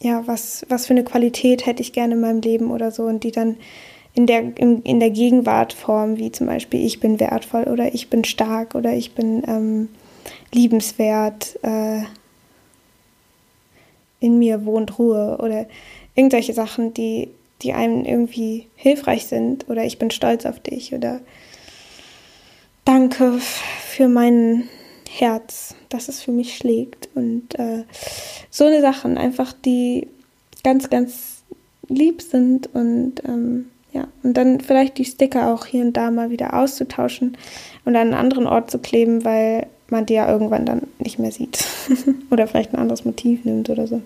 ja, 0.00 0.22
was, 0.26 0.64
was 0.68 0.86
für 0.86 0.94
eine 0.94 1.02
Qualität 1.02 1.66
hätte 1.66 1.82
ich 1.82 1.92
gerne 1.92 2.14
in 2.14 2.20
meinem 2.20 2.40
Leben 2.40 2.70
oder 2.70 2.92
so. 2.92 3.02
Und 3.02 3.24
die 3.24 3.32
dann 3.32 3.56
in 4.14 4.26
der, 4.26 4.56
in, 4.56 4.82
in 4.82 5.00
der 5.00 5.10
Gegenwart 5.10 5.72
formen, 5.72 6.18
wie 6.18 6.30
zum 6.30 6.46
Beispiel 6.46 6.86
ich 6.86 7.00
bin 7.00 7.18
wertvoll 7.18 7.64
oder 7.64 7.92
ich 7.92 8.08
bin 8.08 8.22
stark 8.22 8.76
oder 8.76 8.92
ich 8.92 9.12
bin 9.16 9.42
ähm, 9.48 9.88
liebenswert. 10.52 11.58
Äh, 11.62 12.02
in 14.20 14.38
mir 14.38 14.64
wohnt 14.64 14.98
Ruhe 14.98 15.38
oder 15.40 15.66
irgendwelche 16.14 16.52
Sachen, 16.52 16.94
die, 16.94 17.28
die 17.62 17.72
einem 17.72 18.04
irgendwie 18.04 18.66
hilfreich 18.76 19.26
sind 19.26 19.68
oder 19.68 19.84
ich 19.84 19.98
bin 19.98 20.10
stolz 20.10 20.46
auf 20.46 20.60
dich 20.60 20.94
oder 20.94 21.20
danke 22.84 23.38
für 23.38 24.08
mein 24.08 24.68
Herz, 25.08 25.74
dass 25.88 26.08
es 26.08 26.22
für 26.22 26.32
mich 26.32 26.56
schlägt 26.56 27.08
und 27.14 27.58
äh, 27.58 27.84
so 28.50 28.64
eine 28.64 28.80
Sachen 28.80 29.18
einfach, 29.18 29.52
die 29.52 30.06
ganz, 30.62 30.90
ganz 30.90 31.42
lieb 31.88 32.22
sind 32.22 32.72
und 32.74 33.24
ähm, 33.26 33.66
ja, 33.92 34.06
und 34.22 34.34
dann 34.34 34.60
vielleicht 34.60 34.98
die 34.98 35.04
Sticker 35.04 35.52
auch 35.52 35.66
hier 35.66 35.84
und 35.84 35.96
da 35.96 36.12
mal 36.12 36.30
wieder 36.30 36.54
auszutauschen 36.54 37.36
und 37.84 37.96
an 37.96 38.02
einen 38.02 38.14
anderen 38.14 38.46
Ort 38.46 38.70
zu 38.70 38.78
kleben, 38.78 39.24
weil 39.24 39.66
man 39.90 40.06
die 40.06 40.14
ja 40.14 40.30
irgendwann 40.30 40.66
dann 40.66 40.82
nicht 40.98 41.18
mehr 41.18 41.32
sieht. 41.32 41.64
oder 42.30 42.46
vielleicht 42.46 42.72
ein 42.72 42.78
anderes 42.78 43.04
Motiv 43.04 43.44
nimmt 43.44 43.70
oder 43.70 43.86
so. 43.86 44.02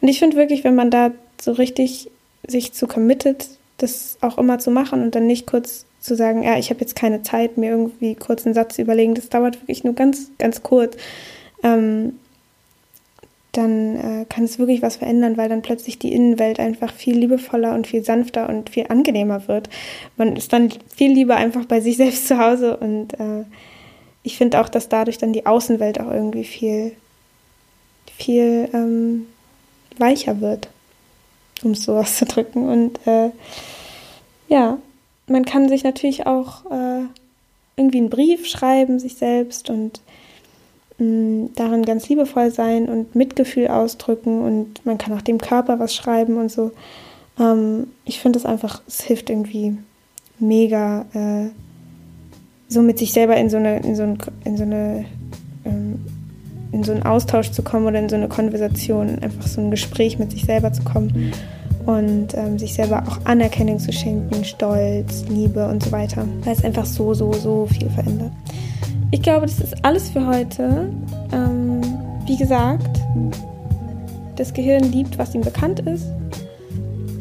Und 0.00 0.08
ich 0.08 0.18
finde 0.18 0.36
wirklich, 0.36 0.64
wenn 0.64 0.74
man 0.74 0.90
da 0.90 1.10
so 1.40 1.52
richtig 1.52 2.10
sich 2.46 2.72
zu 2.72 2.86
committet, 2.86 3.48
das 3.78 4.18
auch 4.20 4.38
immer 4.38 4.58
zu 4.58 4.70
machen 4.70 5.02
und 5.02 5.14
dann 5.14 5.26
nicht 5.26 5.46
kurz 5.46 5.84
zu 6.00 6.14
sagen, 6.14 6.42
ja, 6.42 6.56
ich 6.56 6.70
habe 6.70 6.80
jetzt 6.80 6.96
keine 6.96 7.22
Zeit, 7.22 7.58
mir 7.58 7.70
irgendwie 7.70 8.14
kurz 8.14 8.46
einen 8.46 8.54
Satz 8.54 8.76
zu 8.76 8.82
überlegen, 8.82 9.14
das 9.14 9.28
dauert 9.28 9.60
wirklich 9.60 9.84
nur 9.84 9.94
ganz, 9.94 10.30
ganz 10.38 10.62
kurz, 10.62 10.96
ähm, 11.62 12.14
dann 13.52 13.96
äh, 13.96 14.24
kann 14.28 14.44
es 14.44 14.58
wirklich 14.58 14.82
was 14.82 14.96
verändern, 14.96 15.36
weil 15.36 15.48
dann 15.48 15.62
plötzlich 15.62 15.98
die 15.98 16.12
Innenwelt 16.12 16.60
einfach 16.60 16.92
viel 16.92 17.16
liebevoller 17.18 17.74
und 17.74 17.86
viel 17.86 18.04
sanfter 18.04 18.48
und 18.48 18.70
viel 18.70 18.86
angenehmer 18.88 19.48
wird. 19.48 19.68
Man 20.16 20.36
ist 20.36 20.52
dann 20.52 20.70
viel 20.94 21.12
lieber 21.12 21.36
einfach 21.36 21.64
bei 21.64 21.80
sich 21.80 21.96
selbst 21.96 22.28
zu 22.28 22.38
Hause 22.38 22.76
und 22.76 23.14
äh, 23.14 23.44
ich 24.26 24.36
finde 24.36 24.60
auch, 24.60 24.68
dass 24.68 24.88
dadurch 24.88 25.18
dann 25.18 25.32
die 25.32 25.46
Außenwelt 25.46 26.00
auch 26.00 26.10
irgendwie 26.10 26.42
viel, 26.42 26.96
viel 28.18 28.68
ähm, 28.72 29.28
weicher 29.98 30.40
wird, 30.40 30.68
um 31.62 31.70
es 31.70 31.84
so 31.84 31.96
auszudrücken. 31.96 32.68
Und 32.68 33.06
äh, 33.06 33.30
ja, 34.48 34.78
man 35.28 35.44
kann 35.44 35.68
sich 35.68 35.84
natürlich 35.84 36.26
auch 36.26 36.68
äh, 36.72 37.04
irgendwie 37.76 37.98
einen 37.98 38.10
Brief 38.10 38.48
schreiben, 38.48 38.98
sich 38.98 39.14
selbst 39.14 39.70
und 39.70 40.00
mh, 40.98 41.06
mm, 41.06 41.50
darin 41.54 41.84
ganz 41.84 42.08
liebevoll 42.08 42.50
sein 42.50 42.88
und 42.88 43.14
Mitgefühl 43.14 43.68
ausdrücken 43.68 44.42
und 44.42 44.84
man 44.84 44.98
kann 44.98 45.12
auch 45.16 45.22
dem 45.22 45.38
Körper 45.38 45.78
was 45.78 45.94
schreiben 45.94 46.36
und 46.36 46.50
so. 46.50 46.72
Ähm, 47.38 47.92
ich 48.04 48.18
finde 48.18 48.40
es 48.40 48.44
einfach, 48.44 48.82
es 48.88 49.02
hilft 49.02 49.30
irgendwie 49.30 49.76
mega, 50.40 51.06
äh, 51.14 51.50
so 52.68 52.82
mit 52.82 52.98
sich 52.98 53.12
selber 53.12 53.36
in 53.36 53.48
so 53.48 53.56
eine, 53.56 53.78
in 53.78 53.94
so, 53.94 54.02
ein, 54.02 54.18
in 54.44 54.56
so 54.56 54.62
eine, 54.64 55.04
ähm, 55.64 56.00
in 56.72 56.84
so 56.84 56.92
einen 56.92 57.04
Austausch 57.04 57.50
zu 57.50 57.62
kommen 57.62 57.86
oder 57.86 57.98
in 57.98 58.08
so 58.08 58.16
eine 58.16 58.28
Konversation, 58.28 59.18
einfach 59.20 59.46
so 59.46 59.60
ein 59.60 59.70
Gespräch 59.70 60.18
mit 60.18 60.32
sich 60.32 60.44
selber 60.44 60.72
zu 60.72 60.82
kommen 60.82 61.32
und 61.86 62.34
ähm, 62.34 62.58
sich 62.58 62.74
selber 62.74 63.04
auch 63.06 63.18
Anerkennung 63.24 63.78
zu 63.78 63.92
schenken, 63.92 64.44
Stolz, 64.44 65.24
Liebe 65.28 65.66
und 65.68 65.82
so 65.84 65.92
weiter, 65.92 66.26
weil 66.44 66.52
es 66.52 66.64
einfach 66.64 66.84
so, 66.84 67.14
so, 67.14 67.32
so 67.32 67.66
viel 67.66 67.88
verändert. 67.90 68.32
Ich 69.12 69.22
glaube, 69.22 69.46
das 69.46 69.60
ist 69.60 69.84
alles 69.84 70.10
für 70.10 70.26
heute. 70.26 70.90
Ähm, 71.32 71.80
wie 72.26 72.36
gesagt, 72.36 73.00
das 74.34 74.52
Gehirn 74.52 74.82
liebt, 74.90 75.16
was 75.16 75.34
ihm 75.34 75.42
bekannt 75.42 75.80
ist. 75.80 76.06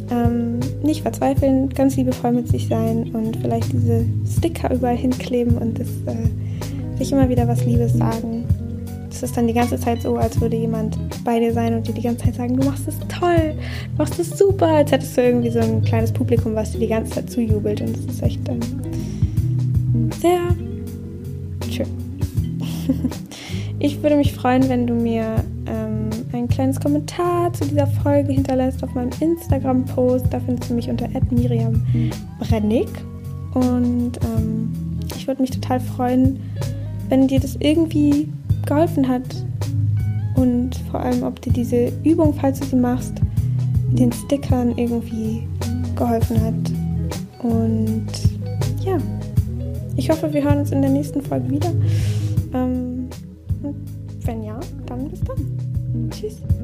Ähm, 0.10 0.60
nicht 0.86 1.02
verzweifeln, 1.02 1.69
ganz 1.69 1.98
liebevoll 1.98 2.32
mit 2.32 2.48
sich 2.48 2.67
sein 2.67 3.12
und 3.13 3.38
vielleicht 3.38 3.74
diese 3.74 4.06
Sticker 4.38 4.74
überall 4.74 4.95
hinkleben 4.95 5.58
und 5.58 5.80
das, 5.80 5.88
äh, 6.06 6.98
sich 6.98 7.12
immer 7.12 7.30
wieder 7.30 7.48
was 7.48 7.65
Liebes 7.65 7.93
sagen. 7.93 8.45
Das 9.10 9.24
ist 9.24 9.38
dann 9.38 9.48
die 9.48 9.54
ganze 9.54 9.80
Zeit 9.80 10.02
so, 10.02 10.17
als 10.17 10.39
würde 10.41 10.58
jemand 10.58 10.98
bei 11.24 11.39
dir 11.39 11.54
sein 11.54 11.74
und 11.74 11.88
dir 11.88 11.93
die 11.93 12.02
ganze 12.02 12.26
Zeit 12.26 12.36
sagen, 12.36 12.58
du 12.58 12.65
machst 12.65 12.88
es 12.88 12.95
toll, 13.08 13.54
du 13.91 13.98
machst 13.98 14.19
es 14.19 14.38
super, 14.38 14.67
als 14.67 14.91
hättest 14.91 15.15
du 15.15 15.21
irgendwie 15.21 15.50
so 15.50 15.60
ein 15.60 15.82
kleines 15.84 16.12
Publikum, 16.12 16.54
was 16.54 16.74
dir 16.74 16.80
die 16.80 16.88
ganze 16.88 17.12
Zeit 17.13 17.30
zujubelt 17.30 17.82
und 17.82 17.95
das 17.95 18.13
ist 18.13 18.21
echt 18.21 18.41
ähm, 18.50 18.60
sehr 20.21 20.39
schön. 21.71 21.88
ich 23.80 24.02
würde 24.04 24.17
mich 24.17 24.34
freuen, 24.34 24.67
wenn 24.67 24.86
du 24.86 24.93
mir 24.93 25.36
ähm, 25.65 25.94
ein 26.45 26.49
kleines 26.49 26.79
Kommentar 26.79 27.51
zu 27.53 27.65
dieser 27.65 27.88
Folge 27.88 28.34
hinterlässt 28.34 28.84
auf 28.84 28.93
meinem 28.93 29.10
Instagram-Post. 29.19 30.27
Da 30.29 30.39
findest 30.39 30.69
du 30.69 30.75
mich 30.75 30.89
unter 30.89 31.08
Miriam 31.31 31.81
Brennig. 32.39 32.88
Und 33.53 34.13
ähm, 34.23 34.71
ich 35.15 35.27
würde 35.27 35.41
mich 35.41 35.51
total 35.51 35.79
freuen, 35.79 36.39
wenn 37.10 37.27
dir 37.27 37.39
das 37.39 37.55
irgendwie 37.60 38.31
geholfen 38.65 39.08
hat. 39.08 39.23
Und 40.36 40.75
vor 40.91 40.99
allem, 40.99 41.23
ob 41.23 41.41
dir 41.41 41.53
diese 41.53 41.91
Übung, 42.03 42.34
falls 42.34 42.60
du 42.60 42.65
sie 42.67 42.75
machst, 42.75 43.13
den 43.93 44.12
Stickern 44.12 44.77
irgendwie 44.77 45.47
geholfen 45.95 46.41
hat. 46.41 46.53
Und 47.41 48.08
ja, 48.84 48.97
ich 49.95 50.10
hoffe, 50.10 50.31
wir 50.31 50.43
hören 50.43 50.60
uns 50.60 50.71
in 50.71 50.81
der 50.81 50.91
nächsten 50.91 51.21
Folge 51.21 51.49
wieder. 51.49 51.71
Tschüss. 56.26 56.55